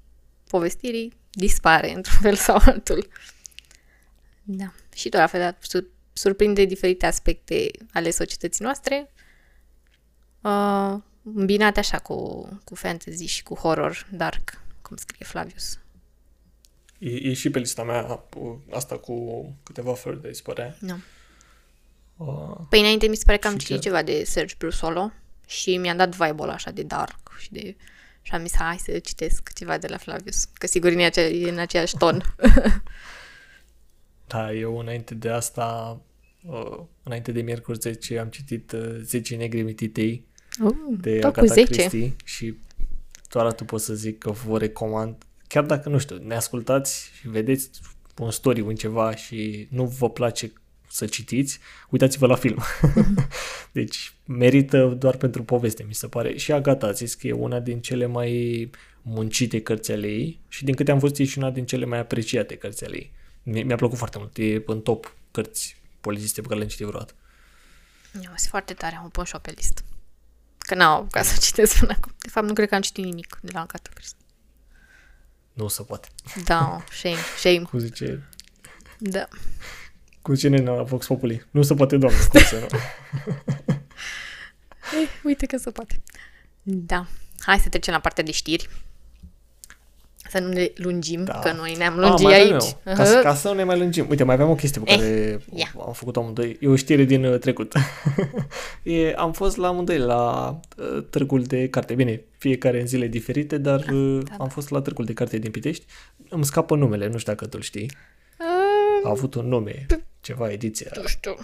[0.48, 3.08] povestirii dispare într-un fel sau altul.
[4.44, 4.74] Da.
[4.96, 9.12] Și tot la fel, dar su- surprinde diferite aspecte ale societății noastre,
[10.42, 15.80] uh, îmbinate așa cu, cu fantasy și cu horror dark, cum scrie Flavius.
[16.98, 20.76] E, e și pe lista mea cu- asta cu câteva feluri de dispărea.
[20.80, 20.96] Nu.
[22.18, 25.12] Uh, Păi înainte mi se pare că am Și citit chiar- ceva de Serge Brusolo
[25.48, 27.76] și mi-a dat vibe-ul așa de dark și de...
[28.22, 31.22] Și am zis, hai să citesc ceva de la Flavius, că sigur e în, acea,
[31.22, 32.36] e în aceeași ton.
[34.28, 36.00] da, eu înainte de asta,
[36.44, 40.26] uh, înainte de miercuri 10, am citit uh, 10 negri mititei
[40.64, 41.72] Uh, de tot cu Agatha 10.
[41.74, 42.58] Christie și
[43.30, 45.16] doar atât pot să zic că vă recomand,
[45.48, 47.70] chiar dacă, nu știu, ne ascultați și vedeți
[48.18, 50.52] un story, un ceva și nu vă place
[50.90, 52.64] să citiți, uitați-vă la film.
[53.72, 56.38] deci merită doar pentru poveste, mi se pare.
[56.38, 60.64] Și Agatha a zis că e una din cele mai muncite cărți ale ei și
[60.64, 63.12] din câte am văzut e și una din cele mai apreciate cărți ale ei.
[63.44, 67.14] Mi- Mi-a plăcut foarte mult, e în top cărți polițiste pe care le-am citit vreodată.
[68.14, 69.82] Eu sunt foarte tare, o pun și eu pe listă.
[70.58, 72.14] Că n-au ca să citesc până acum.
[72.18, 74.18] De fapt, nu cred că am citit nimic de la Agatha Christie.
[75.58, 76.08] Nu se poate.
[76.44, 77.62] Da, shame, shame.
[77.70, 78.28] Cum zice
[78.98, 79.28] Da.
[80.22, 81.46] Cum zice nena la Vox Populi.
[81.52, 82.68] Nu se poate, doamne, cum să nu.
[85.02, 86.02] Eh, uite că se poate.
[86.64, 87.08] Da.
[87.40, 88.70] Hai să trecem la partea de știri.
[90.30, 91.34] Să nu ne lungim, Da.
[91.34, 91.40] da.
[91.40, 92.64] că noi ne-am Ah, lungit mai avem aici.
[92.86, 92.94] eu.
[92.96, 94.06] Ca, să- ca să nu ne mai lungim.
[94.10, 95.74] Uite, mai aveam o chestie pe Eh, care ia.
[95.86, 96.58] am făcut amândoi.
[96.60, 97.74] E o știre din uh, trecut.
[98.84, 101.94] e, am fost la amândoi la uh, târgul de carte.
[101.94, 104.36] Bine, fiecare în zile diferite, dar uh, da.
[104.38, 105.86] am fost la târgul de carte din Pitești.
[106.30, 107.92] Îmi scapă numele, nu știu dacă tu-l știi.
[108.40, 108.46] Ah,
[109.04, 109.86] A avut un nume,
[110.22, 110.90] ceva ediție.
[110.96, 111.36] Nu știu.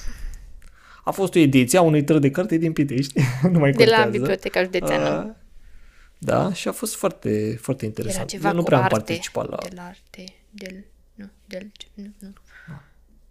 [1.04, 3.14] A fost o ediție a unui târg de carte din Pitești.
[3.52, 4.10] nu mai De la contează.
[4.18, 5.24] Biblioteca Județeană.
[5.28, 5.42] Uh,
[6.24, 8.30] da, și a fost foarte, foarte Era interesant.
[8.30, 8.96] ceva Eu nu cu prea am arte.
[8.96, 9.58] participat la...
[9.70, 10.24] De la arte.
[10.50, 10.86] Del...
[11.14, 11.72] Nu, del...
[11.94, 12.34] Nu, nu.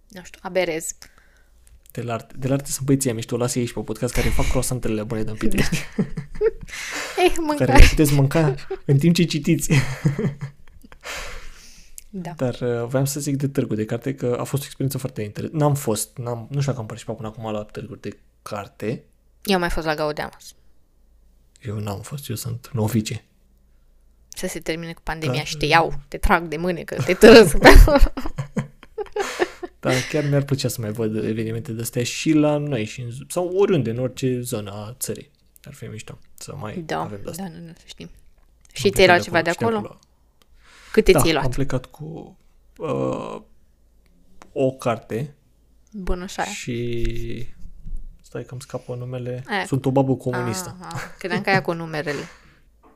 [0.08, 0.90] Nu știu, aberez.
[1.90, 4.14] De la arte, de la arte sunt băieții aia mișto, lasă ei și pe podcast
[4.14, 6.04] care fac croissantele bune din Pitești, Eh,
[7.16, 7.72] care mâncare.
[7.72, 9.70] le puteți mânca în timp ce citiți.
[12.10, 12.30] Da.
[12.44, 15.22] Dar uh, voiam să zic de târgul de carte că a fost o experiență foarte
[15.22, 15.64] interesantă.
[15.64, 19.02] N-am fost, n-am, nu știu dacă am participat până acum la târguri de carte.
[19.44, 20.54] Eu am mai fost la Gaudeamus.
[21.66, 23.24] Eu n-am fost, eu sunt novice.
[24.28, 25.44] Să se termine cu pandemia Da.
[25.44, 27.98] și te iau, te trag de mânecă, te târăsc pe acolo.
[29.80, 33.10] Dar chiar mi-ar plăcea să mai văd evenimente de astea și la noi și în,
[33.10, 35.30] z- sau oriunde, în orice zonă a țării.
[35.62, 37.42] Ar fi mișto să mai Da, avem de asta.
[37.42, 38.10] da, nu, nu, să știm.
[38.72, 39.98] Și ți-ai luat ceva de și acolo?
[40.92, 41.54] Câte Da, ți-ai am luat?
[41.54, 42.38] plecat cu
[42.78, 43.40] uh,
[44.52, 45.34] o carte
[45.92, 46.44] Bună așa.
[46.44, 47.46] și
[48.32, 49.44] stai că îmi scapă numele.
[49.48, 49.64] Aia.
[49.64, 50.76] Sunt o babă comunistă.
[50.80, 52.28] Ah, ah, credeam că aia cu numerele.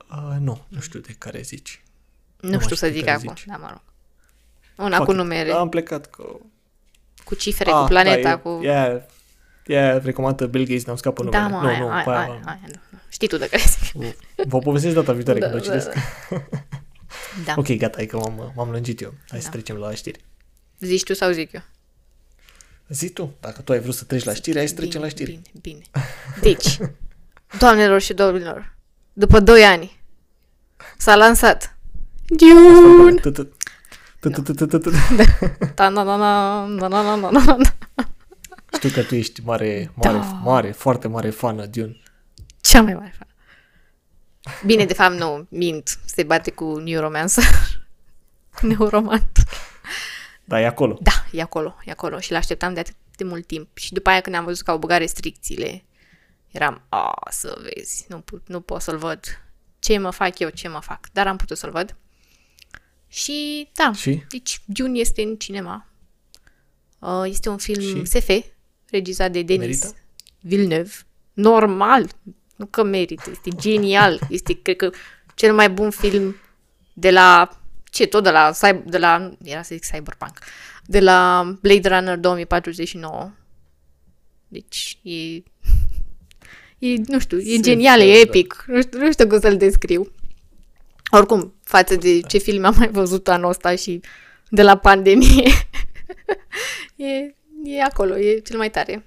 [0.09, 1.83] Uh, nu, nu știu de care zici.
[2.39, 3.45] Nu, mai știu știu să zic care acum, zici.
[3.45, 3.81] da, mă rog.
[4.85, 5.15] Una cu Fuck it.
[5.15, 6.51] numere, Am plecat cu...
[7.23, 8.59] cu cifre, cu planeta, da, e, cu...
[8.63, 9.05] Ea,
[9.65, 11.41] ea recomandă Bill Gates, ne-am scapă numele.
[11.43, 12.97] Da, mă, nu, aia, nu, aia, pe aia, aia, aia, nu.
[13.09, 14.15] Știi tu de care zic.
[14.47, 15.89] Vă povestesc data viitoare Da, când o da, citesc.
[17.45, 17.53] Da.
[17.61, 19.13] Ok, gata, e că m-am, m-am lungit eu.
[19.27, 19.51] Hai să Da.
[19.51, 20.19] trecem la știri.
[20.79, 21.61] Zici tu sau zic eu?
[22.89, 25.31] Zi tu, dacă tu ai vrut să treci la știri, ai să treci la știri.
[25.31, 25.81] Bine, bine.
[26.41, 26.77] Deci,
[27.59, 28.75] doamnelor și domnilor,
[29.13, 29.99] după 2 ani
[30.97, 31.77] s-a lansat
[32.25, 33.21] Dune!
[38.73, 40.23] Știu că tu ești mare, mare, da.
[40.23, 41.97] mare, foarte mare fană Dune.
[42.61, 43.31] Cea mai mare fană.
[44.65, 47.43] Bine, de fapt, nu, mint, se bate cu Neuromancer.
[48.61, 49.43] Neuromant.
[50.47, 50.97] Da, e acolo.
[51.01, 52.19] Da, e acolo, e acolo.
[52.19, 53.77] Și l-așteptam de atât de mult timp.
[53.77, 55.83] Și după aia când am văzut că au băgat restricțiile,
[56.47, 59.19] eram, a, să vezi, nu, put, nu pot să-l văd.
[59.79, 61.07] Ce mă fac eu, ce mă fac.
[61.11, 61.95] Dar am putut să-l văd.
[63.07, 64.23] Și, da, Și?
[64.29, 65.87] deci Dune este în cinema.
[66.99, 68.05] Uh, Este un film Și?
[68.05, 68.29] SF,
[68.89, 69.95] regizat de Denis Merită?
[70.39, 70.91] Villeneuve.
[71.33, 72.09] Normal,
[72.55, 74.19] nu că merită, este genial.
[74.29, 74.89] Este, cred că,
[75.35, 76.35] cel mai bun film
[76.93, 77.49] de la,
[77.89, 80.39] ce, tot de la, cyber- de la, era să zic Cyberpunk,
[80.85, 83.31] de la Blade Runner 2049.
[84.47, 85.35] Deci, e,
[86.79, 88.19] e nu știu, e SF, genial, e da.
[88.19, 88.63] epic.
[88.67, 90.11] Nu știu, nu știu cum să-l descriu.
[91.11, 94.01] Oricum, față de ce film am mai văzut anul ăsta și
[94.49, 95.51] de la pandemie,
[96.95, 99.05] e, e acolo, e cel mai tare.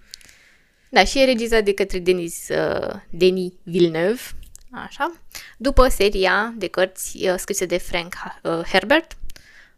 [0.88, 4.20] Da, și e regizat de către Denis, uh, Denis Villeneuve,
[4.70, 5.12] așa,
[5.62, 9.16] după seria de cărți uh, scrise de Frank uh, Herbert,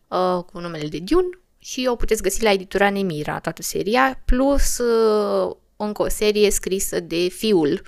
[0.09, 4.79] uh, cu numele de Dune, și o puteți găsi la editura Nemira, toată seria, plus
[4.79, 7.83] uh, încă o serie scrisă de fiul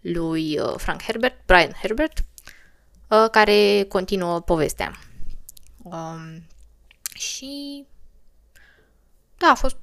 [0.00, 2.18] lui uh, Frank Herbert, Brian Herbert,
[3.08, 4.98] uh, care continuă povestea.
[5.82, 6.46] Um,
[7.14, 7.84] și
[9.36, 9.76] da, a fost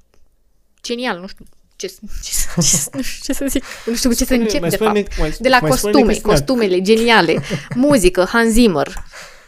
[0.81, 1.45] genial, nu știu
[1.77, 4.59] ce, ce, ce, nu știu ce să zic, nu știu cu ce să Spune- încep
[4.61, 5.17] mai de spune-ne- fapt.
[5.19, 6.33] mai- De la mai spune-ne costume, Cristina.
[6.33, 7.41] costumele geniale,
[7.75, 9.03] muzică, Hans Zimmer,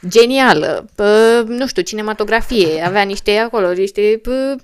[0.08, 4.56] genială, pă, nu știu, cinematografie, avea niște acolo, niște, pă,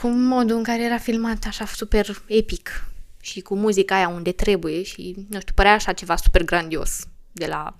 [0.00, 2.84] cu modul în care era filmat așa super epic
[3.20, 7.00] și cu muzica aia unde trebuie și, nu știu, părea așa ceva super grandios
[7.32, 7.76] de la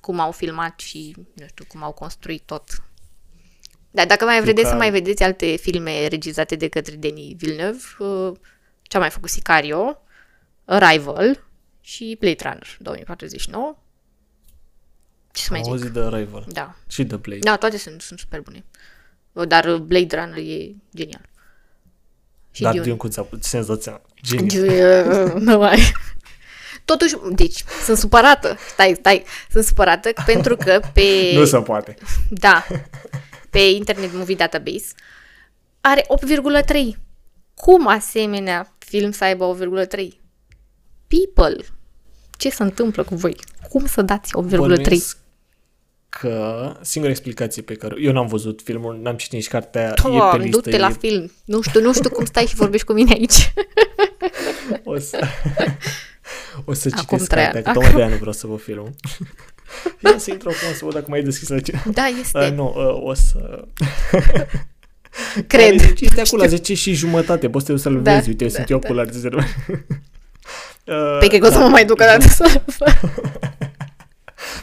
[0.00, 2.82] cum au filmat și, nu știu, cum au construit tot.
[3.90, 7.78] Dar dacă mai vreți că- să mai vedeți alte filme regizate de către Denis Villeneuve,
[7.98, 8.32] uh,
[8.82, 10.02] ce a mai făcut Sicario,
[10.64, 11.44] Arrival
[11.80, 13.76] și Blade Runner 2049.
[15.32, 15.72] Ce să mai Am zic?
[15.72, 16.74] auzit de Arrival Da.
[16.88, 17.40] și de Blade.
[17.42, 18.64] Da, toate sunt, sunt super bune.
[19.32, 21.28] Uh, Dar uh, Blade Runner e genial.
[22.50, 22.84] Și Dar Dune.
[22.84, 24.00] Dune cum ți-a putut senzația?
[24.22, 25.04] Genial.
[25.04, 25.92] Dune, nu mai.
[26.84, 28.56] Totuși, deci, sunt supărată.
[28.68, 29.24] Stai, stai.
[29.50, 31.30] Sunt supărată pentru că pe...
[31.34, 31.94] Nu se poate.
[32.30, 32.66] Da.
[33.50, 34.86] Pe Internet Movie Database
[35.80, 36.06] are
[36.92, 36.98] 8,3.
[37.54, 39.56] Cum asemenea film să aibă
[39.88, 40.02] 8,3?
[41.06, 41.64] People.
[42.38, 43.36] Ce se întâmplă cu voi?
[43.68, 44.56] Cum să dați 8,3?
[44.56, 45.18] Bănuiesc
[46.08, 47.94] că singura explicație pe care...
[47.98, 50.60] Eu n-am văzut filmul, n-am citit nici cartea, e pe Doamne, listă.
[50.60, 51.32] du-te la e- film.
[51.44, 53.52] Nu știu, nu știu cum stai și vorbești cu mine aici.
[54.84, 55.18] O să,
[56.64, 57.78] o să Acum citesc trei cartea, că ani.
[57.78, 58.90] tocmai de aia nu vreau să văd filmul.
[60.04, 61.82] Ia să intru acum să văd dacă mai e deschis la ce.
[61.92, 62.48] Da, Uh, este.
[62.48, 63.64] nu, uh, o să...
[65.46, 65.82] Cred.
[65.82, 68.44] Deci este acolo la 10 și jumătate, poți să te duci să-l Da, vezi, uite,
[68.44, 68.88] eu da, sunt eu da.
[68.88, 69.40] cu la rezervă.
[70.84, 71.62] Uh, Pe cred că o să da.
[71.62, 72.60] mă mai duc o dată să...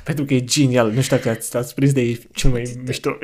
[0.03, 0.91] Pentru că e genial.
[0.91, 3.17] Nu știu dacă ați, ați prins de e cel mai mișto.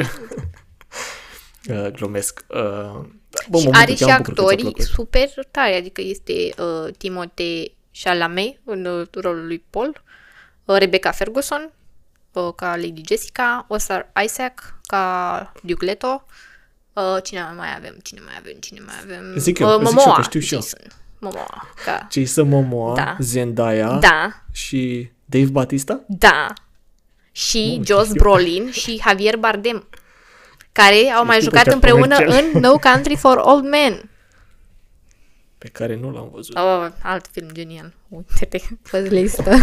[1.69, 2.45] uh, glumesc.
[2.47, 3.05] Uh,
[3.49, 4.81] bă, și mă are bucur, și chiar mă bucur că ți-a actorii plăcut.
[4.81, 7.71] super tari, adică este uh, Timothée
[8.03, 10.12] Chalamet în uh, rolul lui Paul, uh,
[10.65, 11.71] Rebecca Ferguson
[12.32, 16.26] uh, ca Lady Jessica, Oscar Isaac ca Duke Leto,
[16.93, 19.93] uh, cine mai avem, cine mai avem, cine mai avem, Zic eu, uh, zic și
[19.95, 20.60] eu, Momoa, că știu și eu.
[20.60, 20.80] Jason
[21.19, 23.15] Momoa, ca, Jason Momoa, Da.
[23.19, 25.99] Zendaya da, și Dave Batista?
[26.08, 26.54] da,
[27.32, 28.21] și Nu, Josh știu.
[28.21, 29.88] Brolin și Javier Bardem,
[30.71, 32.43] care au mai Știu jucat că te-a împreună comercial.
[32.54, 34.10] în No Country for Old Men.
[35.63, 36.56] Pe care nu l-am văzut.
[36.56, 37.93] Oh, alt film genial.
[38.08, 38.60] Uite-te
[38.91, 39.52] pe listă.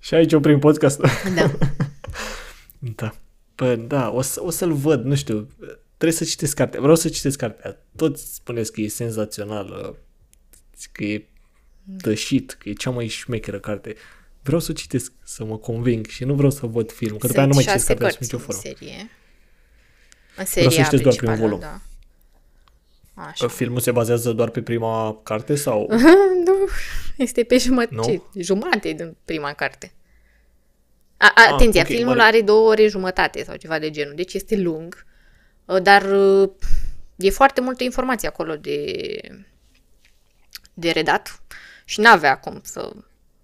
[0.00, 1.08] Și aici oprim podcastul.
[1.34, 1.52] da.
[2.96, 3.14] da.
[3.54, 5.48] Bă, da, o, să, o să-l văd, nu știu.
[5.96, 6.80] Trebuie să citesc cartea.
[6.80, 7.76] Vreau să citesc cartea.
[7.96, 9.96] Toți spuneți că e senzațională,
[10.92, 11.28] că e
[12.02, 13.94] the shit, că e cea mai șmecheră carte.
[14.42, 17.38] Vreau să o citesc, să mă conving și nu vreau să văd film, că după
[17.38, 18.60] aia nu mai citesc cartea sub nicio în formă.
[18.60, 19.10] serie.
[20.34, 21.60] să În seria citesc doar primul principală, volum.
[21.60, 21.80] Da.
[23.26, 23.48] Așa.
[23.48, 25.86] Filmul se bazează doar pe prima carte sau...
[26.46, 26.54] nu,
[27.16, 28.02] este pe jumătate, Nu?
[28.02, 29.92] ce, jumate din prima carte.
[31.16, 32.22] A, a, atenție, ok, filmul mare.
[32.22, 35.06] are două ore jumătate sau ceva de genul, deci este lung,
[35.64, 36.50] uh, dar uh,
[37.16, 39.20] e foarte multă informație acolo de,
[40.74, 41.42] de redat
[41.84, 42.92] și n-avea cum să,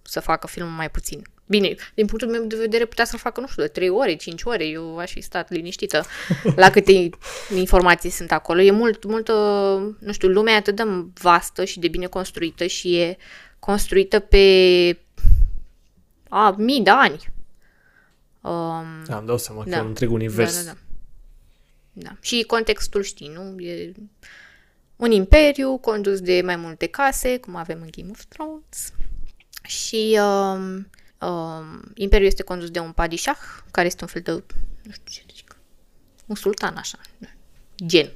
[0.01, 1.21] să facă filmul mai puțin.
[1.47, 4.43] Bine, din punctul meu de vedere putea să-l facă, nu știu, de 3 ore, 5
[4.43, 6.05] ore, eu aș fi stat liniștită
[6.55, 7.09] la câte
[7.55, 8.61] informații sunt acolo.
[8.61, 9.33] E mult, multă,
[9.99, 10.83] nu știu, lumea e atât de
[11.13, 13.17] vastă și de bine construită și e
[13.59, 14.97] construită pe
[16.29, 17.31] a, mii de ani.
[18.41, 19.77] Um, Da, îmi dau seama că Da.
[19.77, 20.65] e un întreg univers.
[20.65, 20.77] da, da,
[21.93, 22.09] da.
[22.09, 22.15] da.
[22.21, 23.59] Și contextul știi, nu?
[23.61, 23.91] E
[24.95, 28.93] un imperiu condus de mai multe case, cum avem în Game of Thrones.
[29.63, 30.87] Și um,
[31.21, 33.39] um, imperiul este condus de un padishah,
[33.71, 35.55] care este un fel de, nu știu ce zic,
[36.25, 36.99] un sultan așa,
[37.85, 38.11] gen.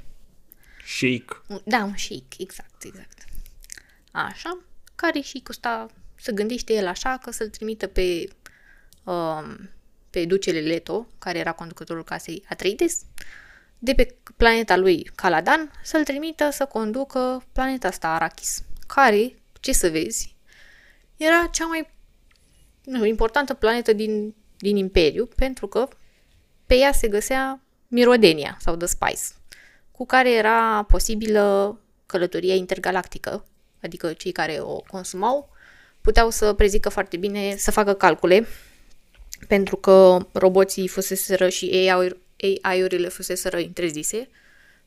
[0.86, 1.42] Shake.
[1.48, 3.24] Un- Da, un sheik, exact, exact.
[4.12, 4.60] Așa,
[4.96, 5.86] care și ăsta
[6.16, 8.28] se gândește el așa că să-l trimită pe,
[9.04, 9.70] um,
[10.10, 13.02] pe ducele Leto, care era conducătorul casei Atreides,
[13.80, 19.90] de pe planeta lui Caladan, să-l trimită să conducă planeta asta Arrakis, care, ce să
[19.90, 20.36] vezi,
[21.18, 21.90] era cea mai
[22.92, 25.88] nu, știu, importantă planetă din, din Imperiu, pentru că
[26.66, 29.22] pe ea se găsea Mirodenia sau The Spice,
[29.92, 33.46] cu care era posibilă călătoria intergalactică,
[33.82, 35.50] adică cei care o consumau
[36.02, 38.48] puteau să prezică foarte bine, să facă calcule,
[39.48, 42.18] pentru că roboții fuseseră și AI-uri-
[42.62, 44.30] AI-urile fuseseră întrezise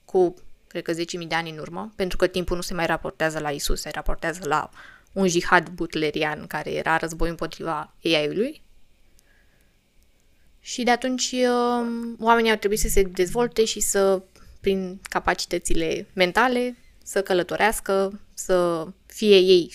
[0.04, 0.34] cu,
[0.66, 3.50] cred că, 10.000 de ani în urmă, pentru că timpul nu se mai raportează la
[3.50, 4.70] Isus, se raportează la
[5.14, 8.62] un jihad butlerian care era război împotriva AI-ului.
[10.60, 14.22] Și de atunci um, oamenii au trebuit să se dezvolte și să,
[14.60, 19.72] prin capacitățile mentale, să călătorească, să fie ei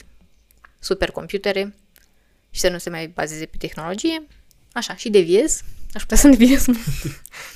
[0.79, 1.75] supercomputere
[2.49, 4.27] și să nu se mai bazeze pe tehnologie.
[4.71, 5.61] Așa, și deviez.
[5.93, 6.79] Aș putea să deviez mult.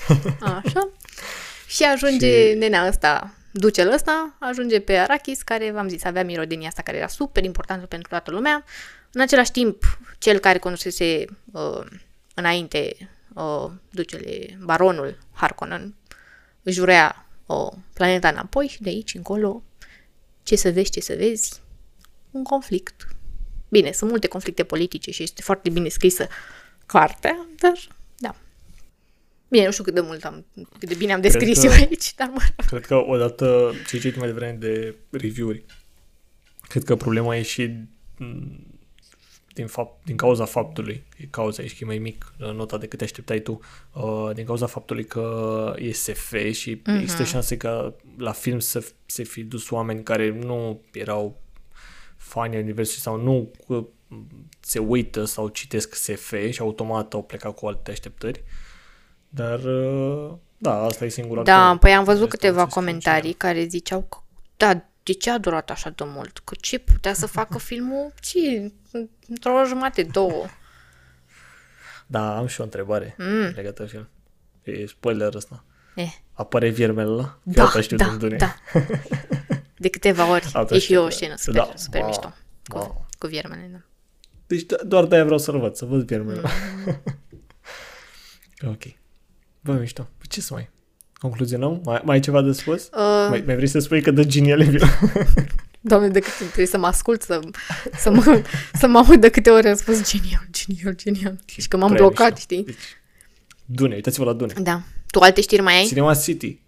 [0.64, 0.90] Așa.
[1.68, 6.68] Și ajunge Și- nenea ăsta, ducel ăsta, ajunge pe Arachis, care, v-am zis, avea mirodenia
[6.68, 8.64] asta care era super importantă pentru toată lumea.
[9.12, 11.86] În același timp, cel care conducese uh,
[12.34, 12.96] înainte
[13.34, 15.96] uh, ducele, baronul Harkonnen,
[16.64, 19.64] își vrea o planeta înapoi și de aici încolo,
[20.44, 21.62] ce să vezi, ce să vezi,
[22.32, 23.08] un conflict.
[23.70, 26.28] Bine, sunt multe conflicte politice și este foarte bine scrisă
[26.86, 27.96] cartea, dar da.
[29.54, 30.46] Bine, nu știu cât de mult am,
[30.80, 32.66] cât de bine am descris că- eu aici, dar mă rog.
[32.68, 35.64] Cred că odată ce citit mai devreme de review-uri,
[36.68, 37.72] cred că problema e și
[38.18, 38.60] m,
[39.54, 42.98] din, fapt, din cauza faptului, e cauza aici că e mai mic uh, nota decât
[42.98, 43.60] te așteptai tu,
[43.94, 46.96] uh, din cauza faptului că e SF și Mhm.
[46.98, 51.42] există șanse ca la film să se fi dus oameni care nu erau
[52.18, 53.84] fani ai universului sau nu uh,
[54.60, 58.44] se uită sau citesc SF și automat au plecat cu alte așteptări.
[59.36, 62.74] Dar, uh, da, asta e singura Da, că- păi am văzut restul câteva am zis
[62.74, 64.18] că comentarii care ziceau că,
[64.58, 66.40] da, de ce a durat așa de mult?
[66.44, 68.14] Că ce putea să facă filmul?
[68.22, 68.72] Ce?
[69.28, 70.46] Într-o oră jumate, două.
[72.08, 73.52] Da, am și o întrebare mm.
[73.56, 74.10] legată de film.
[74.64, 75.64] E spoiler ăsta.
[75.96, 76.12] Eh.
[76.34, 77.40] Apare viermele ăla?
[77.44, 78.36] Da, Eu asta știu da, din Dune.
[78.36, 78.56] da.
[79.78, 80.44] De câteva ori.
[80.54, 81.12] Asta e și știu, eu o da.
[81.12, 82.34] scenă super, Da, super wow, mișto.
[82.68, 83.06] Cu, wow.
[83.20, 83.80] cu viermele, da.
[84.48, 86.50] Deci do- doar de-aia vreau să-l văd, să văd viermele ăla.
[86.86, 87.02] Mm.
[88.74, 88.84] ok.
[89.64, 90.02] Bă, mișto.
[90.18, 90.70] Păi ce să mai...
[91.14, 91.82] Concluzionăm?
[91.86, 92.82] Mai, mai ai ceva de spus?
[92.84, 94.88] Uh, Mai, mai vrei să spui că dă genial e film?
[95.82, 97.40] Doamne, de câte trebuie să mă ascult, să,
[98.00, 98.42] să, mă,
[98.74, 101.40] să mă aud de câte ori am spus genial, genial, genial.
[101.46, 102.40] Și că m-am Prea blocat, mișto.
[102.42, 102.64] știi?
[102.64, 102.76] Deci,
[103.66, 104.54] Dune, uitați-vă la Dune.
[104.62, 104.82] Da.
[105.12, 105.84] Tu alte știri mai ai?
[105.86, 106.60] Cinema City.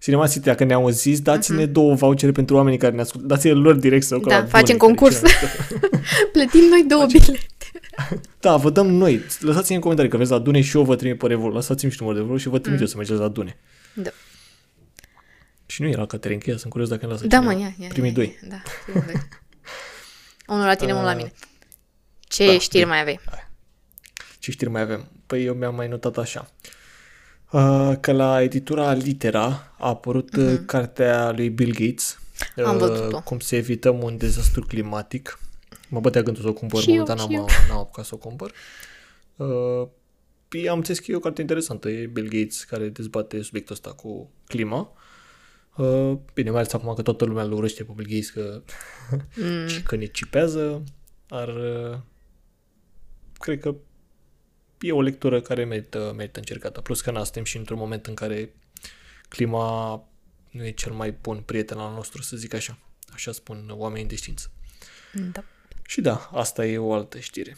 [0.00, 1.72] Cinema City, dacă ne-au zis, dați-ne Mhm.
[1.72, 3.26] două vouchere pentru oamenii care ne ascultă.
[3.26, 5.20] Dați-le lor direct să Da, facem concurs.
[6.32, 7.38] Plătim noi două bilete.
[8.40, 9.22] Da, vă dăm noi.
[9.40, 11.52] Lăsați-mi în comentarii că vreți la Dune și eu vă trimit pe Revol.
[11.52, 13.56] Lăsați-mi și numărul de Revol și vă trimit eu să mergeți la Dune.
[13.94, 14.10] Da.
[15.66, 17.54] Și nu era Caterin Cheia, sunt curios dacă îmi lasă Da, cineva.
[17.54, 17.88] mă, ia, ia.
[17.88, 18.38] Primii ia, doi.
[18.42, 19.14] ia, Da, primii doi.
[20.56, 21.32] Unul la tine, unul la Uh, mine.
[22.20, 22.84] Ce da, știri bine.
[22.84, 23.20] mai avei?
[24.38, 25.08] Ce știri mai avem?
[25.26, 26.50] Păi eu mi-am mai notat așa.
[27.50, 29.44] Uh, că la editura Litera
[29.78, 32.18] a apărut uh cartea lui Bill Gates.
[32.56, 32.66] Mhm.
[32.66, 33.20] Am uh, văzut-o.
[33.20, 35.38] Cum să evităm un dezastru climatic.
[35.94, 38.18] Mă bătea gândul să o cumpăr Și eu, momentan, și n-am, n-am apucat să o
[38.18, 38.52] cumpăr.
[39.36, 39.88] Uh,
[40.48, 41.88] păi am înțeles că e o carte interesantă.
[41.88, 44.92] E Bill Gates care dezbate subiectul ăsta cu clima.
[45.76, 48.62] Uh, bine, mai ales acum că toată lumea îl urăște pe Bill Gates că,
[49.36, 49.66] Mm.
[49.72, 50.82] și că ne cipează,
[51.26, 51.98] dar uh,
[53.38, 53.74] cred că
[54.80, 56.80] e o lectură care merită, merită încercată.
[56.80, 58.54] Plus că na, suntem și într-un moment în care
[59.28, 59.94] clima
[60.50, 62.78] nu e cel mai bun prieten al nostru, să zic așa.
[63.12, 64.50] Așa spun oamenii de știință.
[65.32, 65.44] Da.
[65.86, 67.56] Și da, asta e o altă știre.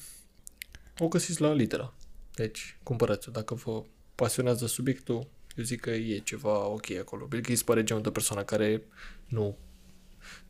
[0.99, 1.95] O găsiți la litera.
[2.35, 3.33] Deci, cumpărați-o.
[3.33, 3.83] Dacă vă
[4.15, 7.25] pasionează subiectul, eu zic că e ceva ok acolo.
[7.27, 8.83] Bill Gates pare genul de persoană care
[9.27, 9.57] nu...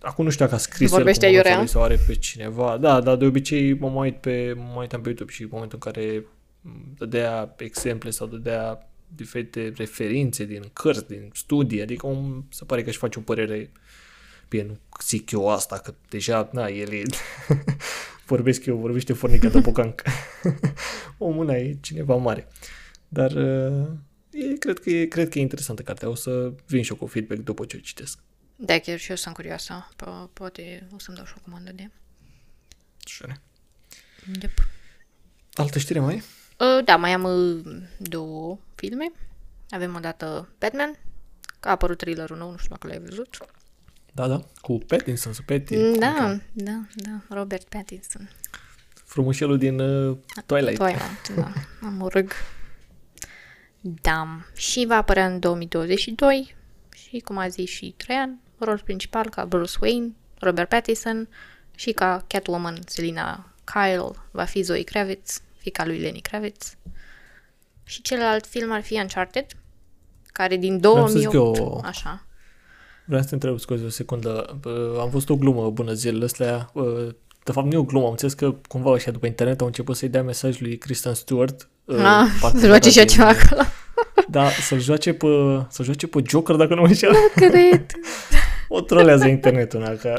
[0.00, 1.58] Acum nu știu dacă a scris el Vorbește cu mânuța aiurea?
[1.62, 2.76] lui sau are pe cineva.
[2.76, 5.48] Da, dar de obicei mă mai uit pe, mă mai uitam pe YouTube și în
[5.52, 6.24] momentul în care
[6.60, 12.82] m, dădea exemple sau dădea diferite referințe din cărți, din studii, adică om se pare
[12.82, 13.72] că își face o părere
[14.48, 17.02] Bine, nu zic eu asta, că deja, na, el e...
[18.26, 20.02] vorbesc eu, vorbește fornica de pocanc.
[21.18, 22.48] Omul ăla e cineva mare.
[23.08, 23.86] Dar uh,
[24.30, 26.08] e, cred, că e, cred că e interesantă cartea.
[26.08, 28.18] O să vin și eu cu feedback după ce o citesc.
[28.56, 29.88] Da, chiar și eu sunt curioasă.
[29.94, 31.90] Po- poate o să-mi dau și o comandă de...
[33.06, 33.40] Șune.
[34.40, 34.68] Yep.
[35.52, 36.14] Altă știre mai?
[36.14, 36.22] e?
[36.64, 39.12] Uh, da, mai am uh, două filme.
[39.70, 40.98] Avem o dată Batman,
[41.60, 43.38] că a apărut trailerul nou, nu știu dacă l-ai văzut.
[44.16, 44.40] Da, da.
[44.60, 45.76] Cu Pattinson, su Patty.
[45.98, 48.30] Da, da, da, Robert Pattinson.
[49.04, 50.78] Frumușelul din uh, Twilight.
[50.78, 51.52] Twilight, da,
[51.86, 52.32] am urâg.
[53.80, 56.54] Da, și va apărea în 2022
[56.94, 61.28] și, cum a zis și Traian, rol principal ca Bruce Wayne, Robert Pattinson
[61.74, 66.76] și ca Catwoman, Selina Kyle, va fi Zoe Kravitz, fica lui Lenny Kravitz.
[67.84, 69.46] Și celălalt film ar fi Uncharted,
[70.26, 72.25] care din Vreau să zic 2008, eu- așa,
[73.06, 74.58] Vreau să te întreb, scuze o secundă.
[74.64, 76.70] Uh, am văzut o glumă bună zilele astea.
[76.72, 77.06] Uh,
[77.44, 78.04] de fapt, nu e o glumă.
[78.04, 81.68] Am înțeles că cumva ăștia după internet au început să-i dea mesaj lui Kristen Stewart.
[81.84, 83.62] uh, ah, partenerul să joace și ea din- ceva acolo.
[84.28, 85.26] Da, să-l joace pe,
[85.68, 87.12] să joace pe Joker, dacă nu mă înșel.
[87.34, 87.86] Cred.
[88.68, 90.18] O trolează internetul, na, că...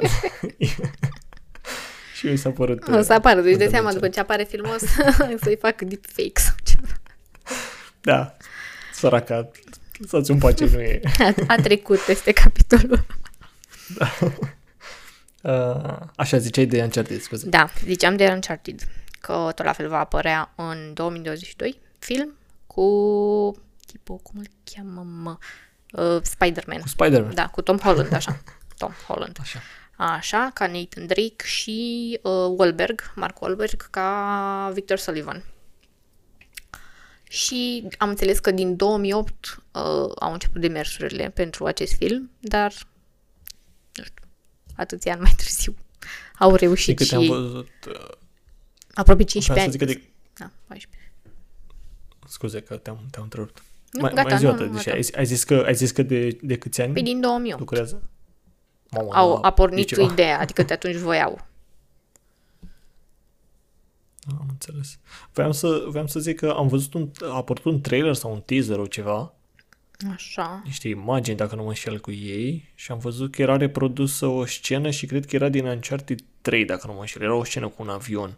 [2.18, 2.88] și mi s-a părut...
[2.88, 5.58] O să apară, deci de Uite, seama ce- după ce apare filmul o să- să-i
[5.62, 6.88] fac deepfake sau ceva.
[8.02, 8.38] Da,
[8.94, 9.52] săraca,
[9.98, 11.02] lăsați un pace, nu e...
[11.20, 13.06] A, a trecut peste capitolul.
[15.44, 17.50] Uh, așa, ziceai de Uncharted, scuze.
[17.50, 18.88] Da, ziceam de Uncharted,
[19.22, 22.34] că tot la fel va apărea în 2022 film
[22.68, 22.84] cu
[23.86, 25.38] tipul, cum îl cheamă, mă?
[25.92, 26.80] Uh, Spider-Man.
[26.80, 27.34] Cu Spider-Man.
[27.34, 28.42] Da, cu Tom Holland, așa.
[28.78, 29.38] Tom Holland.
[29.42, 29.60] Așa.
[29.96, 35.44] Așa, ca Nathan Drake și uh, Wahlberg, Mark Wahlberg, ca Victor Sullivan.
[37.30, 39.32] Și am înțeles că din 2008
[39.72, 39.82] uh,
[40.20, 42.74] au început demersurile pentru acest film, dar
[43.96, 44.24] nu știu,
[44.76, 45.76] atâția ani mai târziu
[46.40, 48.08] au Din reușit câte și am văzut, uh,
[48.94, 49.72] aproape 15 vreau ani.
[49.72, 51.12] să zic că de, Da, 14.
[52.28, 53.64] scuze că te-am, te-am întrerupt.
[53.92, 54.98] Nu, mai, gata, mai zi o nu, dată, nu, deci gata.
[54.98, 58.02] ai, ai, zis că, ai zis că de, de câți ani Păi din 2008 lucrează?
[58.90, 60.12] Mamă, au, da, a pornit e ceva.
[60.12, 61.48] ideea, adică de atunci voiau.
[64.30, 65.00] Am înțeles.
[65.34, 68.42] Vreau să, vreau să zic că am văzut un, a apărut un trailer sau un
[68.42, 69.34] teaser o ceva,
[70.14, 70.62] Așa.
[70.66, 74.46] niște imagini, dacă nu mă înșel cu ei, și am văzut că era reprodusă o
[74.46, 77.22] scenă și cred că era din Uncharted 3, dacă nu mă înșel.
[77.22, 78.38] Era o scenă cu un avion.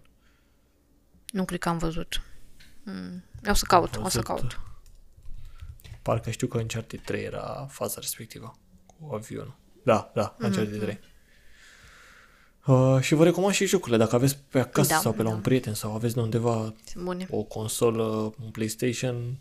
[1.31, 2.21] Nu cred că am văzut.
[2.83, 3.23] Mm.
[3.49, 4.23] O să caut, o să văzut.
[4.23, 4.59] caut.
[6.01, 9.57] Parcă știu că Uncharted 3 era faza respectivă, cu avionul.
[9.83, 10.99] Da, da, Uncharted 3.
[12.70, 15.36] Uh, și vă recomand și jocurile, dacă aveți pe acasă Da, sau pe la da.
[15.36, 17.28] un prieten sau aveți de undeva Sunt bune.
[17.30, 18.03] o consolă,
[18.43, 19.36] un PlayStation.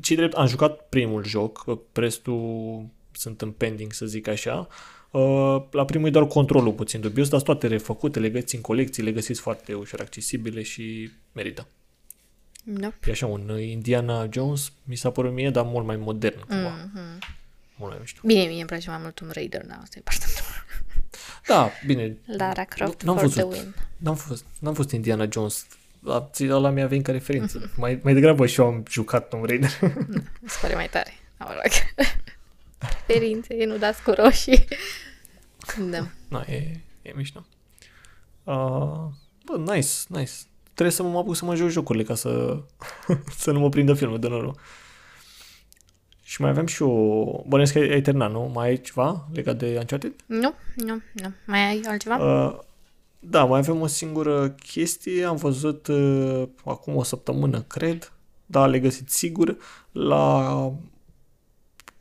[0.00, 4.68] Ce drept, am jucat primul joc, că restul sunt în pending, să zic așa.
[5.10, 8.60] Uh, La primul e doar controlul puțin dubios, dar sunt toate refăcute, le găsiți în
[8.60, 11.66] colecții, le găsiți foarte ușor accesibile și merită.
[12.64, 12.92] Da.
[13.06, 16.68] E așa un uh, Indiana Jones, mi s-a părut mie, dar mult mai modern cumva.
[16.92, 17.18] Mhm.
[17.76, 18.20] Mult mai mișto.
[18.24, 20.26] Bine, mie îmi place mai mult Tomb Raider, da, asta e partea
[21.46, 23.62] Da, bine, Lara Croft n-am for the văzut.
[23.62, 23.74] win.
[23.96, 25.66] N-am fost, n-am fost Indiana Jones.
[26.00, 27.70] La, ăla mi-a venit ca referință.
[27.76, 29.70] Mai, mai degrabă și eu am jucat Tomb Raider.
[30.40, 31.12] Mi se pare mai tare.
[31.38, 31.72] Mă rog.
[33.06, 34.64] Perințe, nu dați cu roșii.
[35.90, 36.08] Da.
[36.28, 37.46] Na, e, e mișto.
[38.44, 38.54] Uh,
[39.44, 40.32] bă, nice, nice.
[40.74, 42.60] Trebuie să mă apuc să mă joc jocurile ca să,
[43.38, 44.60] să nu mă prindă filmul de noroc.
[46.28, 47.24] Și mai aveam și o...
[47.46, 48.50] Bănesc că ai terminat, nu?
[48.54, 50.12] Mai ai ceva legat de Uncharted?
[50.26, 51.32] Nu, nu, nu.
[51.46, 52.16] Mai ai altceva?
[52.16, 52.58] Uh,
[53.18, 55.24] da, mai avem o singură chestie.
[55.24, 58.12] Am văzut uh, acum o săptămână, cred,
[58.46, 59.56] da, le găsiți sigur,
[59.92, 60.52] la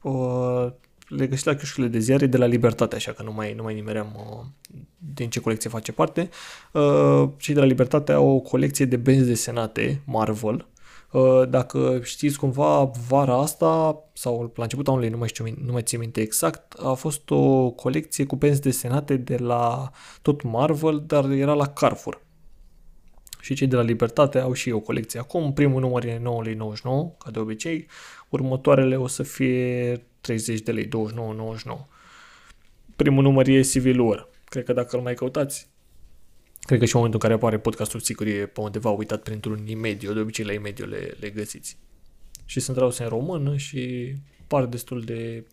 [0.01, 0.67] uh,
[1.07, 3.73] le găsiți la chiușurile de ziare de la Libertate, așa că nu mai, nu mai
[3.73, 4.45] nimeream uh,
[5.13, 6.29] din ce colecție face parte.
[6.71, 10.67] Uh, cei de la Libertate au o colecție de benzi desenate Marvel.
[11.15, 15.81] Uh, dacă știți cumva, vara asta sau la începutul anului, nu mai știu, nu mai
[15.81, 19.91] țin minte exact, a fost o colecție cu benzi desenate de la
[20.21, 22.21] tot Marvel, dar era la Carrefour.
[23.39, 25.53] Și cei de la Libertate au și o colecție acum.
[25.53, 26.23] Primul număr e 9,99
[27.17, 27.87] ca de obicei.
[28.29, 30.89] Următoarele o să fie 30 de lei, 29,99.
[32.95, 34.27] Primul număr e Civil War.
[34.45, 35.67] Cred că dacă îl mai căutați,
[36.65, 39.65] cred că și în momentul în care apare podcastul, sigur e pe undeva uitat printr-un
[39.67, 40.13] e-medio.
[40.13, 41.77] De obicei la e-medio le, le găsiți.
[42.45, 44.13] Și sunt traduse în română și
[44.47, 45.45] par destul de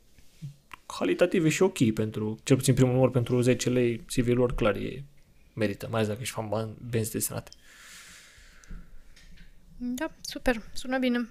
[0.98, 5.04] calitative și ok pentru, cel puțin primul număr pentru 10 lei, Civil War clar e
[5.54, 7.50] merită, mai ales dacă ești fan ban- benzi desenate.
[9.76, 10.62] Da, super.
[10.72, 11.28] Sună bine.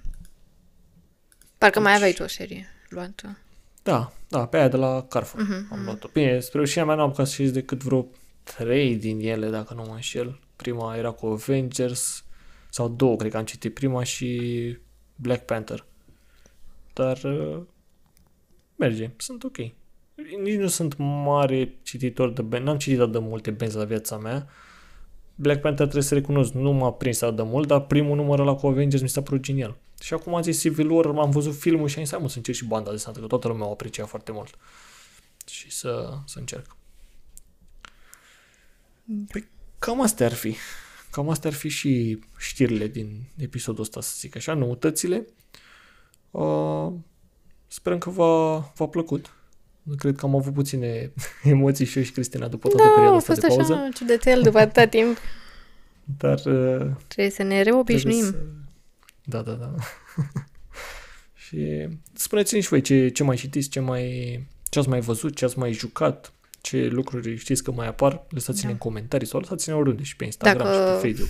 [1.57, 3.37] Parcă mai aveai tu o serie luată.
[3.83, 6.09] Da, da, pe aia de la Carrefour uh-huh, am luat-o.
[6.13, 8.07] Bine, spre rușinea mea nu am ca să știți decât vreo
[8.43, 10.39] trei din ele, dacă nu mă înșel.
[10.55, 12.25] Prima era cu Avengers,
[12.69, 14.77] sau două, cred că am citit prima și
[15.15, 15.85] Black Panther.
[16.93, 17.61] Dar uh,
[18.75, 19.57] merge, sunt ok.
[20.41, 24.17] Nici nu sunt mare cititor de benzi, n-am citit atât de multe benzi la viața
[24.17, 24.47] mea.
[25.35, 28.55] Black Panther trebuie să recunosc, nu m-a prins atât de mult, dar primul număr ăla
[28.55, 29.77] cu Avengers mi s-a părut genial.
[30.01, 32.37] Și acum am zis Civil War, am văzut filmul și am zis, hai mă, să
[32.37, 34.57] încerc și banda desenată, că toată lumea o aprecia foarte mult.
[35.45, 36.75] Și să, să încerc.
[39.31, 39.49] Păi,
[39.79, 40.55] cam astea ar fi.
[41.11, 45.25] Cam astea ar fi și știrile din episodul ăsta, să zic așa, noutățile.
[46.31, 46.91] Uh,
[47.67, 49.33] sperăm că v-a, v-a plăcut.
[49.97, 51.11] Cred că am avut puține
[51.43, 53.73] emoții și eu și Cristina după toată Da, perioada a asta fost de pauză.
[53.73, 55.17] așa ciudățel după atâta timp.
[56.17, 58.19] Dar uh, Trebuie să ne reobișnuim.
[58.21, 58.59] Trebuie Să...
[59.23, 59.75] Da, da, da.
[61.45, 64.03] și spuneți-mi și voi ce, ce mai citiți, ce mai
[64.69, 68.65] ce ați mai văzut, ce ați mai jucat, ce lucruri știți că mai apar, lăsați-ne
[68.67, 68.71] Da.
[68.71, 71.29] în comentarii sau lăsați-ne oriunde și pe Instagram Dacă- și pe Facebook.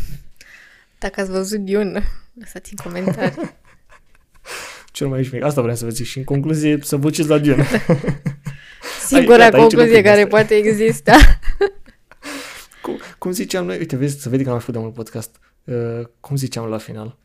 [0.99, 2.03] Dacă ați văzut Dune,
[2.39, 3.37] lăsați în comentarii.
[4.91, 5.47] Cel mai șmecher.
[5.47, 7.65] Asta vreau să vă zic și în concluzie să vă duceți la Dune.
[9.07, 10.27] Singura gata, aici concluzie lucrurile care astea.
[10.27, 11.17] poate exista.
[12.83, 15.35] cum, cum ziceam noi, uite, vezi, să vede că am mai făcut de mult podcast.
[15.63, 17.17] Uh, cum ziceam la final?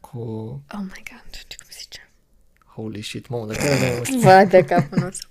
[0.00, 2.10] Cu Oh my god, ce cum zice?
[2.66, 4.18] holy shit, mamă, dar chiar aveam, știu.
[4.18, 5.28] Va de capul nostru.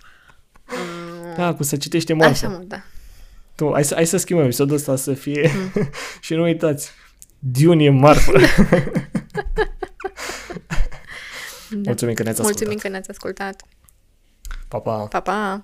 [0.67, 1.02] Mm,
[1.37, 2.47] Da, cu să citește moartea.
[2.47, 2.83] Așa mă, da.
[3.55, 5.51] Tu, hai, să, hai să schimbăm episodul ăsta să fie...
[6.21, 6.91] și nu uitați,
[7.39, 8.31] Dune e marfă.
[11.85, 12.43] Mulțumim că ne-ați ascultat.
[12.43, 13.63] Mulțumim că ne-ați ascultat.
[14.67, 15.07] Pa, pa!
[15.07, 15.59] Pa, pa!